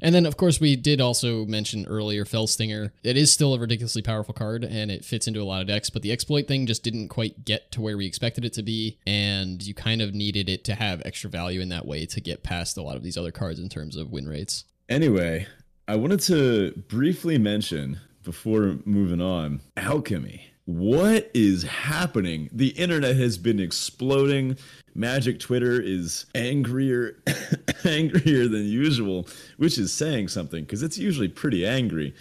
[0.00, 2.92] And then, of course, we did also mention earlier Fell Stinger.
[3.02, 5.90] It is still a ridiculously powerful card and it fits into a lot of decks,
[5.90, 8.98] but the exploit thing just didn't quite get to where we expected it to be.
[9.06, 12.42] And you kind of needed it to have extra value in that way to get
[12.42, 14.64] past a lot of these other cards in terms of win rates.
[14.88, 15.46] Anyway,
[15.86, 20.44] I wanted to briefly mention before moving on alchemy.
[20.66, 22.50] What is happening?
[22.52, 24.58] The internet has been exploding.
[24.98, 27.22] Magic Twitter is angrier
[27.84, 32.14] angrier than usual, which is saying something because it's usually pretty angry.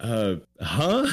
[0.00, 1.06] Uh, huh?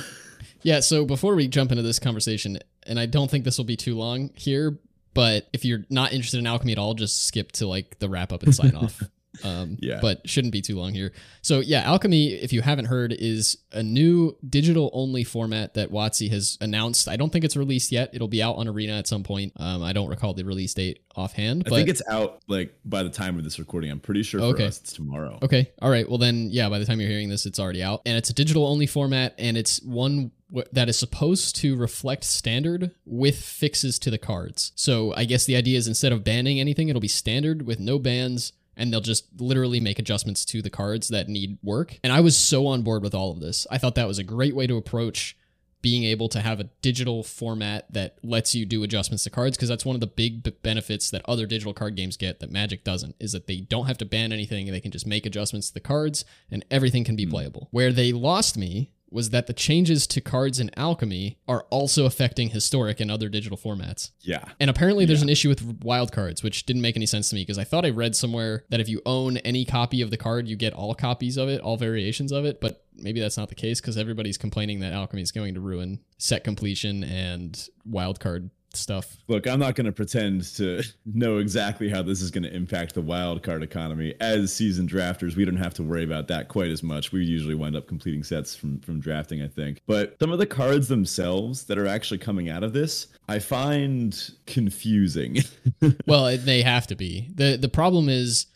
[0.64, 2.58] Yeah, so before we jump into this conversation,
[2.88, 4.80] and I don't think this will be too long here,
[5.14, 8.34] but if you're not interested in alchemy at all, just skip to like the wrap
[8.34, 9.02] up and sign off.
[9.44, 10.00] Um, yeah.
[10.02, 11.12] But shouldn't be too long here.
[11.42, 16.30] So, yeah, Alchemy, if you haven't heard, is a new digital only format that WotC
[16.32, 17.08] has announced.
[17.08, 18.10] I don't think it's released yet.
[18.14, 19.54] It'll be out on Arena at some point.
[19.58, 21.64] Um, I don't recall the release date offhand.
[21.64, 21.74] But...
[21.74, 23.92] I think it's out like by the time of this recording.
[23.92, 24.68] I'm pretty sure for okay.
[24.68, 25.40] us it's tomorrow.
[25.42, 25.72] Okay.
[25.82, 26.08] All right.
[26.08, 28.02] Well, then, yeah, by the time you're hearing this, it's already out.
[28.06, 30.32] And it's a digital only format, and it's one
[30.74, 34.72] that is supposed to reflect standard with fixes to the cards.
[34.76, 37.98] So I guess the idea is instead of banning anything, it'll be standard with no
[37.98, 42.00] bans and they'll just literally make adjustments to the cards that need work.
[42.04, 43.68] And I was so on board with all of this.
[43.70, 45.38] I thought that was a great way to approach
[45.82, 49.70] being able to have a digital format that lets you do adjustments to cards because
[49.70, 52.84] that's one of the big b- benefits that other digital card games get that Magic
[52.84, 55.74] doesn't is that they don't have to ban anything they can just make adjustments to
[55.74, 57.32] the cards and everything can be mm.
[57.32, 57.68] playable.
[57.72, 62.50] Where they lost me was that the changes to cards in Alchemy are also affecting
[62.50, 64.12] historic and other digital formats.
[64.22, 64.46] Yeah.
[64.60, 65.26] And apparently there's yeah.
[65.26, 67.86] an issue with wild cards, which didn't make any sense to me because I thought
[67.86, 70.96] I read somewhere that if you own any copy of the card, you get all
[70.96, 74.38] copies of it, all variations of it, but maybe that's not the case because everybody's
[74.38, 79.18] complaining that Alchemy is going to ruin set completion and wild card stuff.
[79.28, 82.94] Look, I'm not going to pretend to know exactly how this is going to impact
[82.94, 84.14] the wild card economy.
[84.20, 87.12] As season drafters, we don't have to worry about that quite as much.
[87.12, 89.82] We usually wind up completing sets from from drafting, I think.
[89.88, 94.18] But some of the cards themselves that are actually coming out of this, I find
[94.46, 95.40] confusing.
[96.08, 97.30] well, they have to be.
[97.36, 98.48] the The problem is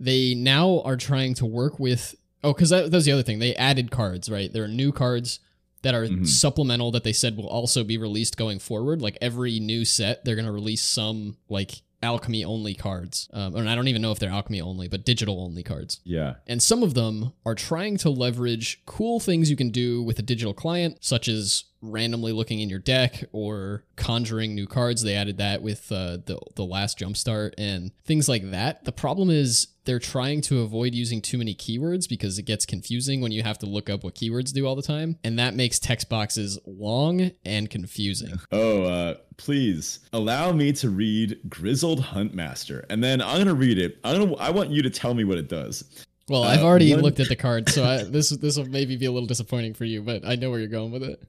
[0.00, 2.14] they now are trying to work with.
[2.42, 3.38] Oh, because that, that was the other thing.
[3.38, 4.52] They added cards, right?
[4.52, 5.40] There are new cards
[5.84, 6.24] that are mm-hmm.
[6.24, 9.00] supplemental that they said will also be released going forward.
[9.00, 13.28] Like every new set, they're going to release some like alchemy only cards.
[13.32, 16.00] Um, and I don't even know if they're alchemy only, but digital only cards.
[16.04, 16.34] Yeah.
[16.46, 20.22] And some of them are trying to leverage cool things you can do with a
[20.22, 25.02] digital client, such as randomly looking in your deck or conjuring new cards.
[25.02, 28.84] They added that with uh, the the last jumpstart and things like that.
[28.84, 33.20] The problem is they're trying to avoid using too many keywords because it gets confusing
[33.20, 35.78] when you have to look up what keywords do all the time, and that makes
[35.78, 38.40] text boxes long and confusing.
[38.52, 43.98] Oh, uh, please allow me to read Grizzled Huntmaster, and then I'm gonna read it.
[44.04, 44.36] I'm gonna.
[44.36, 45.84] I want you to tell me what it does.
[46.28, 49.06] Well, I've already uh, looked at the card, so I, this this will maybe be
[49.06, 51.20] a little disappointing for you, but I know where you're going with it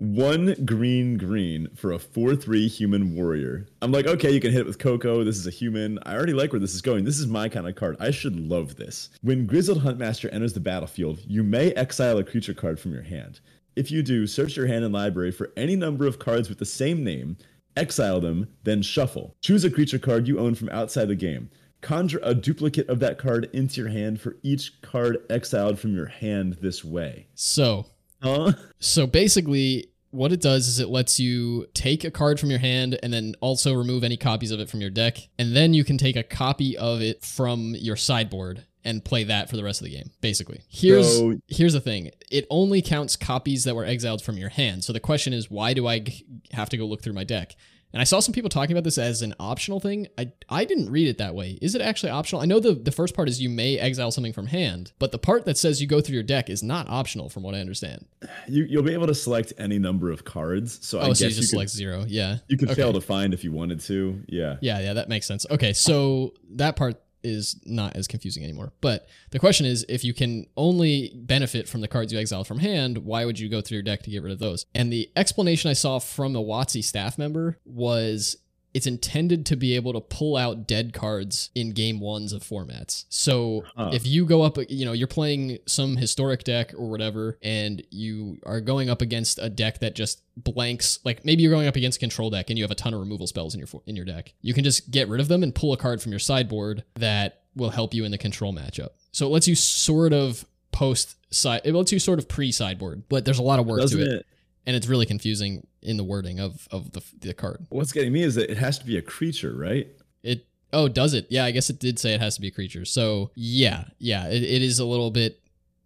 [0.00, 3.66] one green green for a 4-3 human warrior.
[3.82, 5.22] I'm like, okay, you can hit it with Coco.
[5.22, 5.98] This is a human.
[6.04, 7.04] I already like where this is going.
[7.04, 7.98] This is my kind of card.
[8.00, 9.10] I should love this.
[9.20, 13.40] When Grizzled Huntmaster enters the battlefield, you may exile a creature card from your hand.
[13.76, 16.64] If you do, search your hand and library for any number of cards with the
[16.64, 17.36] same name,
[17.76, 19.36] exile them, then shuffle.
[19.42, 21.50] Choose a creature card you own from outside the game.
[21.82, 26.06] Conjure a duplicate of that card into your hand for each card exiled from your
[26.06, 27.26] hand this way.
[27.34, 27.86] So,
[28.22, 28.52] Huh?
[28.78, 32.98] So basically, what it does is it lets you take a card from your hand
[33.02, 35.18] and then also remove any copies of it from your deck.
[35.38, 39.50] And then you can take a copy of it from your sideboard and play that
[39.50, 40.62] for the rest of the game basically.
[40.68, 42.10] Here's so, here's the thing.
[42.30, 44.84] It only counts copies that were exiled from your hand.
[44.84, 46.04] So the question is why do I
[46.52, 47.54] have to go look through my deck
[47.92, 50.08] and I saw some people talking about this as an optional thing.
[50.16, 51.58] I, I didn't read it that way.
[51.60, 52.40] Is it actually optional?
[52.42, 55.18] I know the, the first part is you may exile something from hand, but the
[55.18, 58.06] part that says you go through your deck is not optional from what I understand.
[58.48, 60.78] You, you'll be able to select any number of cards.
[60.82, 62.04] So oh, I so guess you just select zero.
[62.06, 62.38] Yeah.
[62.48, 62.82] You could okay.
[62.82, 64.22] fail to find if you wanted to.
[64.28, 64.56] Yeah.
[64.60, 65.46] Yeah, yeah, that makes sense.
[65.50, 68.72] Okay, so that part is not as confusing anymore.
[68.80, 72.58] But the question is if you can only benefit from the cards you exile from
[72.58, 74.66] hand, why would you go through your deck to get rid of those?
[74.74, 78.36] And the explanation I saw from a WotC staff member was
[78.72, 83.04] it's intended to be able to pull out dead cards in game ones of formats.
[83.08, 83.90] So huh.
[83.92, 88.38] if you go up, you know, you're playing some historic deck or whatever, and you
[88.46, 91.96] are going up against a deck that just blanks, like maybe you're going up against
[91.96, 94.04] a control deck and you have a ton of removal spells in your in your
[94.04, 94.34] deck.
[94.40, 97.42] You can just get rid of them and pull a card from your sideboard that
[97.56, 98.90] will help you in the control matchup.
[99.10, 103.02] So it lets you sort of post side, it lets you sort of pre sideboard,
[103.08, 104.12] but there's a lot of work Doesn't to it.
[104.20, 104.26] it
[104.66, 107.66] and it's really confusing in the wording of of the the card.
[107.70, 109.88] What's getting me is that it has to be a creature, right?
[110.22, 111.26] It oh does it?
[111.30, 112.84] Yeah, I guess it did say it has to be a creature.
[112.84, 115.40] So yeah, yeah, it, it is a little bit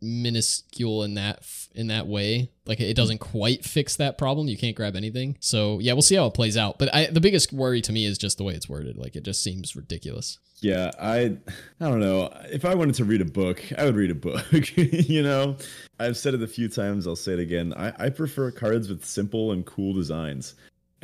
[0.05, 1.45] minuscule in that
[1.75, 2.51] in that way.
[2.67, 4.49] Like it doesn't quite fix that problem.
[4.49, 5.37] You can't grab anything.
[5.41, 6.79] So yeah, we'll see how it plays out.
[6.79, 8.97] But I, the biggest worry to me is just the way it's worded.
[8.97, 10.39] Like it just seems ridiculous.
[10.61, 11.37] Yeah, I
[11.81, 12.33] I don't know.
[12.45, 14.47] If I wanted to read a book, I would read a book.
[14.77, 15.57] you know,
[15.99, 17.07] I've said it a few times.
[17.07, 17.75] I'll say it again.
[17.77, 20.55] I, I prefer cards with simple and cool designs.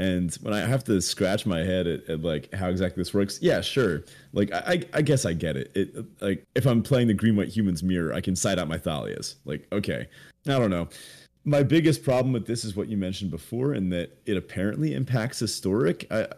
[0.00, 3.38] And when I have to scratch my head at, at, like how exactly this works,
[3.42, 4.02] yeah, sure.
[4.32, 5.70] Like I, I guess I get it.
[5.74, 8.78] It like if I'm playing the green white humans mirror, I can side out my
[8.78, 9.34] Thalias.
[9.44, 10.08] Like okay,
[10.46, 10.88] I don't know.
[11.44, 15.38] My biggest problem with this is what you mentioned before, and that it apparently impacts
[15.38, 16.06] historic.
[16.10, 16.28] I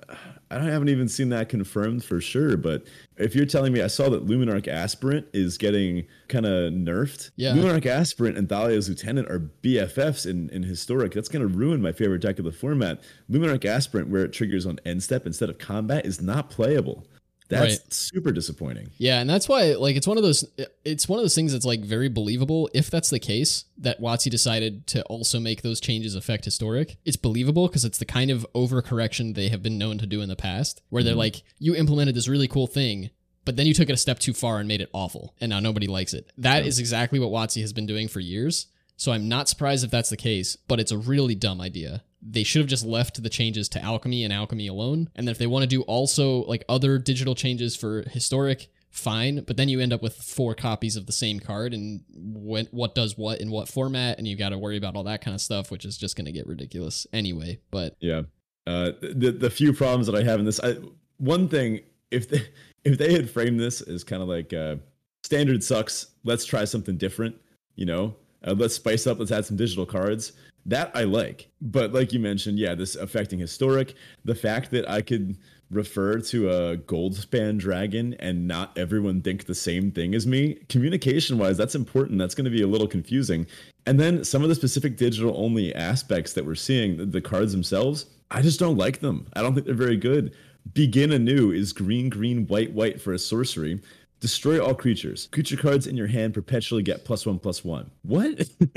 [0.49, 2.85] I haven't even seen that confirmed for sure, but
[3.17, 7.53] if you're telling me I saw that Luminarch Aspirant is getting kind of nerfed, yeah.
[7.53, 11.13] Luminarch Aspirant and Thalia's Lieutenant are BFFs in, in Historic.
[11.13, 13.03] That's going to ruin my favorite deck of the format.
[13.29, 17.07] Luminarch Aspirant, where it triggers on end step instead of combat, is not playable.
[17.53, 17.93] That's right.
[17.93, 18.91] super disappointing.
[18.97, 20.45] Yeah, and that's why like it's one of those
[20.85, 24.31] it's one of those things that's like very believable if that's the case that WotC
[24.31, 26.97] decided to also make those changes affect historic.
[27.05, 30.29] It's believable because it's the kind of overcorrection they have been known to do in
[30.29, 31.19] the past where they're mm-hmm.
[31.19, 33.11] like you implemented this really cool thing
[33.45, 35.61] but then you took it a step too far and made it awful and now
[35.61, 36.31] nobody likes it.
[36.39, 36.69] That yeah.
[36.69, 38.69] is exactly what WotC has been doing for years.
[38.97, 42.45] So I'm not surprised if that's the case, but it's a really dumb idea they
[42.45, 45.11] should have just left the changes to alchemy and alchemy alone.
[45.17, 49.43] And then if they want to do also like other digital changes for historic, fine.
[49.45, 52.95] But then you end up with four copies of the same card and what what
[52.95, 55.41] does what in what format, and you got to worry about all that kind of
[55.41, 57.59] stuff, which is just going to get ridiculous anyway.
[57.71, 58.23] But yeah,
[58.67, 60.77] uh, the the few problems that I have in this, I,
[61.17, 62.47] one thing if they
[62.85, 64.77] if they had framed this as kind of like uh,
[65.25, 67.35] standard sucks, let's try something different,
[67.75, 68.15] you know,
[68.47, 70.33] uh, let's spice up, let's add some digital cards.
[70.67, 71.49] That I like.
[71.61, 75.37] But like you mentioned, yeah, this affecting historic, the fact that I could
[75.73, 81.39] refer to a goldspan dragon and not everyone think the same thing as me, communication
[81.39, 82.19] wise, that's important.
[82.19, 83.47] That's going to be a little confusing.
[83.87, 87.53] And then some of the specific digital only aspects that we're seeing, the, the cards
[87.53, 89.27] themselves, I just don't like them.
[89.35, 90.35] I don't think they're very good.
[90.75, 93.81] Begin anew is green, green, white, white for a sorcery.
[94.23, 95.29] Destroy all creatures.
[95.33, 97.91] Creature cards in your hand perpetually get plus one, plus one.
[98.03, 98.39] What?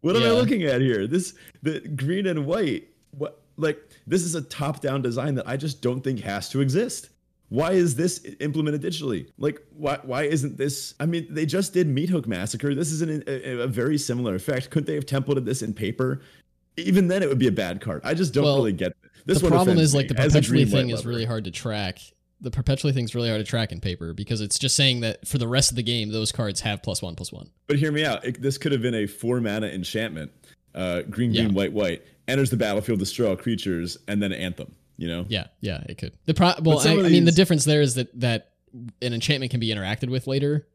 [0.00, 1.06] what am I looking at here?
[1.06, 2.88] This the green and white.
[3.10, 7.10] What Like this is a top-down design that I just don't think has to exist.
[7.50, 9.28] Why is this implemented digitally?
[9.36, 10.94] Like, why why isn't this?
[10.98, 12.74] I mean, they just did Meathook Massacre.
[12.74, 14.70] This is an, a, a, very similar effect.
[14.70, 16.22] Couldn't they have templated this in paper?
[16.78, 18.00] Even then, it would be a bad card.
[18.02, 18.96] I just don't well, really get
[19.26, 19.42] this.
[19.42, 22.00] The problem is like the perpetually thing is really hard to track.
[22.40, 25.26] The perpetually thing is really hard to track in paper because it's just saying that
[25.26, 27.50] for the rest of the game, those cards have plus one plus one.
[27.66, 28.24] But hear me out.
[28.24, 30.32] It, this could have been a four mana enchantment,
[30.74, 31.48] uh, green, green, yeah.
[31.48, 35.24] white, white, enters the battlefield, destroy all creatures, and then anthem you know?
[35.28, 36.12] Yeah, yeah, it could.
[36.24, 38.52] The pro- well, I, I, mean, the difference there is that that
[39.02, 40.66] an enchantment can be interacted with later,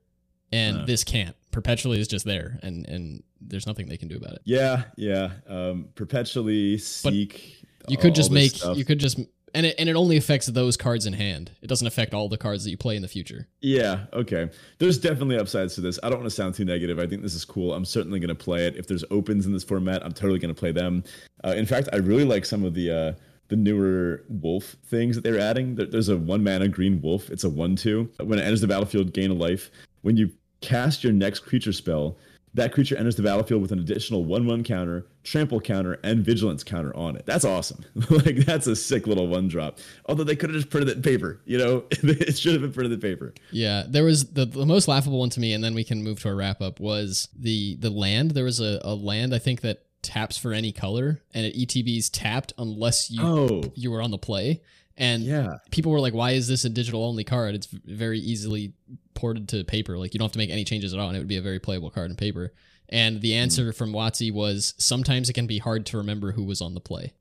[0.52, 1.36] and uh, this can't.
[1.52, 4.42] Perpetually is just there, and and there's nothing they can do about it.
[4.46, 5.32] Yeah, yeah.
[5.48, 7.66] Um, perpetually seek.
[7.82, 8.64] But you could just make.
[8.76, 9.20] You could just.
[9.54, 11.52] And it, and it only affects those cards in hand.
[11.62, 13.48] It doesn't affect all the cards that you play in the future.
[13.62, 14.50] Yeah, okay.
[14.80, 16.00] There's definitely upsides to this.
[16.02, 17.00] I don't want to sound too negative.
[17.00, 17.74] I think this is cool.
[17.74, 18.78] I'm certainly going to play it.
[18.78, 21.04] If there's opens in this format, I'm totally going to play them.
[21.44, 23.14] Uh, in fact, I really like some of the uh,
[23.50, 25.76] the newer wolf things that they're adding.
[25.76, 27.30] There's a one mana green wolf.
[27.30, 28.10] It's a one two.
[28.24, 29.70] When it enters the battlefield, gain a life.
[30.02, 30.32] When you
[30.62, 32.18] cast your next creature spell,
[32.54, 36.64] that creature enters the battlefield with an additional one one counter, trample counter, and vigilance
[36.64, 37.26] counter on it.
[37.26, 37.86] That's awesome.
[38.10, 39.80] like that's a sick little one drop.
[40.06, 41.40] Although they could have just printed it in paper.
[41.46, 43.34] You know, it should have been printed in paper.
[43.52, 46.20] Yeah, there was the, the most laughable one to me, and then we can move
[46.22, 46.80] to a wrap up.
[46.80, 48.32] Was the the land?
[48.32, 52.10] There was a, a land I think that taps for any color and it ETBs
[52.12, 53.62] tapped unless you oh.
[53.76, 54.62] you were on the play.
[55.02, 55.48] And yeah.
[55.72, 57.56] people were like, why is this a digital only card?
[57.56, 58.74] It's very easily
[59.16, 59.98] ported to paper.
[59.98, 61.42] Like you don't have to make any changes at all, and it would be a
[61.42, 62.54] very playable card in paper.
[62.88, 63.40] And the hmm.
[63.40, 63.76] answer mm.
[63.76, 67.14] from WotC was sometimes it can be hard to remember who was on the play.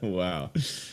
[0.00, 0.50] wow.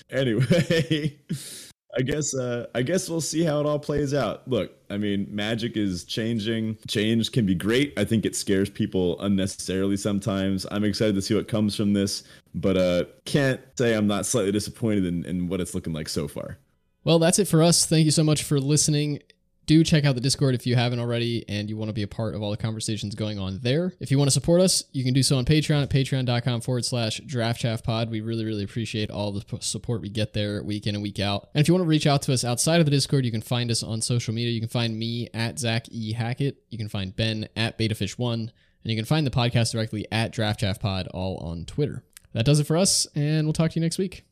[0.09, 1.19] Anyway,
[1.97, 4.47] I guess uh, I guess we'll see how it all plays out.
[4.47, 6.77] Look, I mean, magic is changing.
[6.87, 7.93] Change can be great.
[7.97, 10.65] I think it scares people unnecessarily sometimes.
[10.71, 12.23] I'm excited to see what comes from this,
[12.55, 16.27] but uh, can't say I'm not slightly disappointed in, in what it's looking like so
[16.27, 16.57] far.
[17.03, 17.85] Well, that's it for us.
[17.85, 19.19] Thank you so much for listening
[19.65, 22.07] do check out the Discord if you haven't already and you want to be a
[22.07, 23.93] part of all the conversations going on there.
[23.99, 26.85] If you want to support us, you can do so on Patreon at patreon.com forward
[26.85, 28.09] slash draftchaffpod.
[28.09, 31.49] We really, really appreciate all the support we get there week in and week out.
[31.53, 33.41] And if you want to reach out to us outside of the Discord, you can
[33.41, 34.51] find us on social media.
[34.51, 36.13] You can find me at Zach E.
[36.13, 36.63] Hackett.
[36.69, 38.49] You can find Ben at BetaFisch1.
[38.83, 42.03] And you can find the podcast directly at draftchaffpod all on Twitter.
[42.33, 44.25] That does it for us, and we'll talk to you next week.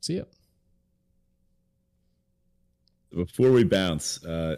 [0.00, 0.24] See ya.
[3.12, 4.56] Before we bounce, uh,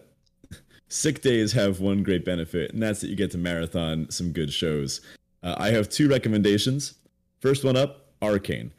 [0.88, 4.52] sick days have one great benefit, and that's that you get to marathon some good
[4.52, 5.00] shows.
[5.42, 6.94] Uh, I have two recommendations.
[7.40, 8.72] First one up, Arcane.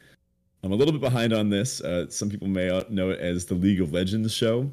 [0.64, 1.82] I'm a little bit behind on this.
[1.82, 4.72] Uh, some people may know it as the League of Legends show,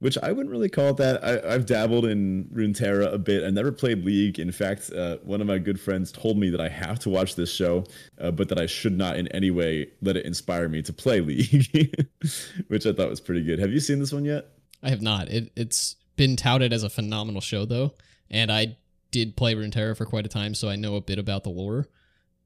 [0.00, 1.22] which I wouldn't really call it that.
[1.22, 3.44] I, have dabbled in Runeterra a bit.
[3.44, 4.38] I never played League.
[4.38, 7.36] In fact, uh, one of my good friends told me that I have to watch
[7.36, 7.84] this show,
[8.18, 11.20] uh, but that I should not in any way let it inspire me to play
[11.30, 12.08] League,
[12.68, 13.58] which I thought was pretty good.
[13.58, 14.46] Have you seen this one yet?
[14.82, 15.28] I have not.
[15.28, 17.94] It, it's been touted as a phenomenal show though,
[18.30, 18.78] and I
[19.10, 21.88] did play Runeterra for quite a time, so I know a bit about the lore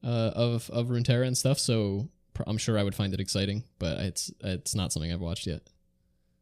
[0.02, 1.60] uh, of of Runeterra and stuff.
[1.60, 2.08] So
[2.48, 5.62] I'm sure I would find it exciting, but it's it's not something I've watched yet.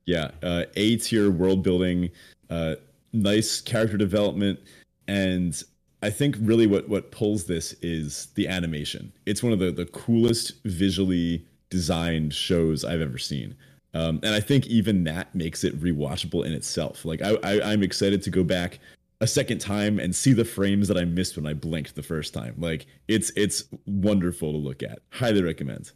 [0.06, 2.10] Yeah, uh, A tier world building,
[2.50, 2.76] uh,
[3.12, 4.58] nice character development,
[5.06, 5.62] and
[6.02, 9.12] I think really what what pulls this is the animation.
[9.26, 13.54] It's one of the the coolest visually designed shows I've ever seen.
[13.94, 17.04] Um, and I think even that makes it rewatchable in itself.
[17.04, 18.78] Like I, I, I'm excited to go back
[19.20, 22.34] a second time and see the frames that I missed when I blinked the first
[22.34, 22.54] time.
[22.58, 25.00] Like it's it's wonderful to look at.
[25.10, 25.92] Highly recommend.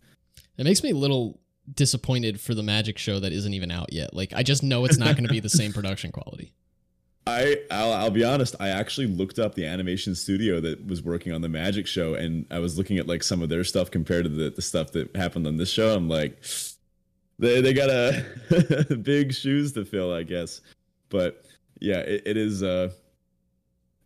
[0.58, 1.40] It makes me a little
[1.74, 4.14] disappointed for the magic show that isn't even out yet.
[4.14, 6.52] Like I just know it's not going to be the same production quality.
[7.26, 8.54] I I'll, I'll, be honest.
[8.60, 12.46] I actually looked up the animation studio that was working on the Magic show, and
[12.50, 15.14] I was looking at like some of their stuff compared to the, the stuff that
[15.16, 15.94] happened on this show.
[15.94, 16.40] I'm like,
[17.38, 20.60] they they got a big shoes to fill, I guess.
[21.08, 21.44] But
[21.80, 22.62] yeah, it, it is.
[22.62, 22.90] Uh,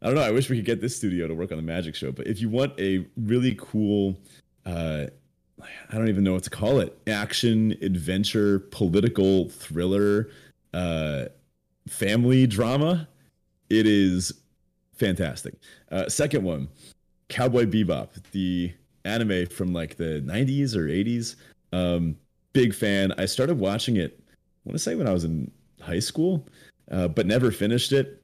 [0.02, 0.22] I don't know.
[0.22, 2.12] I wish we could get this studio to work on the Magic Show.
[2.12, 4.16] But if you want a really cool,
[4.64, 5.06] uh,
[5.90, 10.30] I don't even know what to call it, action adventure political thriller,
[10.72, 11.26] uh,
[11.88, 13.08] family drama,
[13.68, 14.32] it is
[14.94, 15.54] fantastic.
[15.90, 16.68] Uh, second one,
[17.28, 18.72] Cowboy Bebop, the
[19.04, 21.36] anime from like the 90s or 80s.
[21.72, 22.16] Um,
[22.52, 23.12] big fan.
[23.16, 24.20] I started watching it.
[24.28, 24.34] I
[24.64, 25.50] want to say when I was in
[25.80, 26.46] high school,
[26.90, 28.22] uh, but never finished it.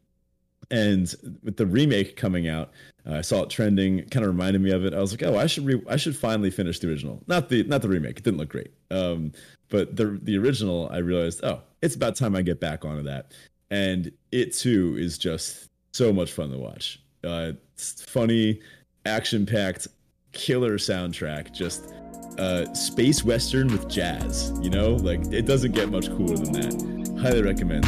[0.70, 2.72] And with the remake coming out,
[3.09, 4.09] I saw it trending.
[4.09, 4.92] Kind of reminded me of it.
[4.92, 7.22] I was like, oh, I should re- I should finally finish the original.
[7.26, 8.18] Not the not the remake.
[8.18, 8.72] It didn't look great.
[8.90, 9.32] Um,
[9.68, 13.32] but the the original, I realized, oh, it's about time I get back onto that.
[13.70, 17.00] And it too is just so much fun to watch.
[17.24, 18.61] Uh, it's funny,
[19.04, 19.88] action packed,
[20.32, 21.52] killer soundtrack.
[21.52, 21.92] Just
[22.38, 24.52] uh, space western with jazz.
[24.61, 27.20] You know, like it doesn't get much cooler than that.
[27.20, 27.86] Highly recommend.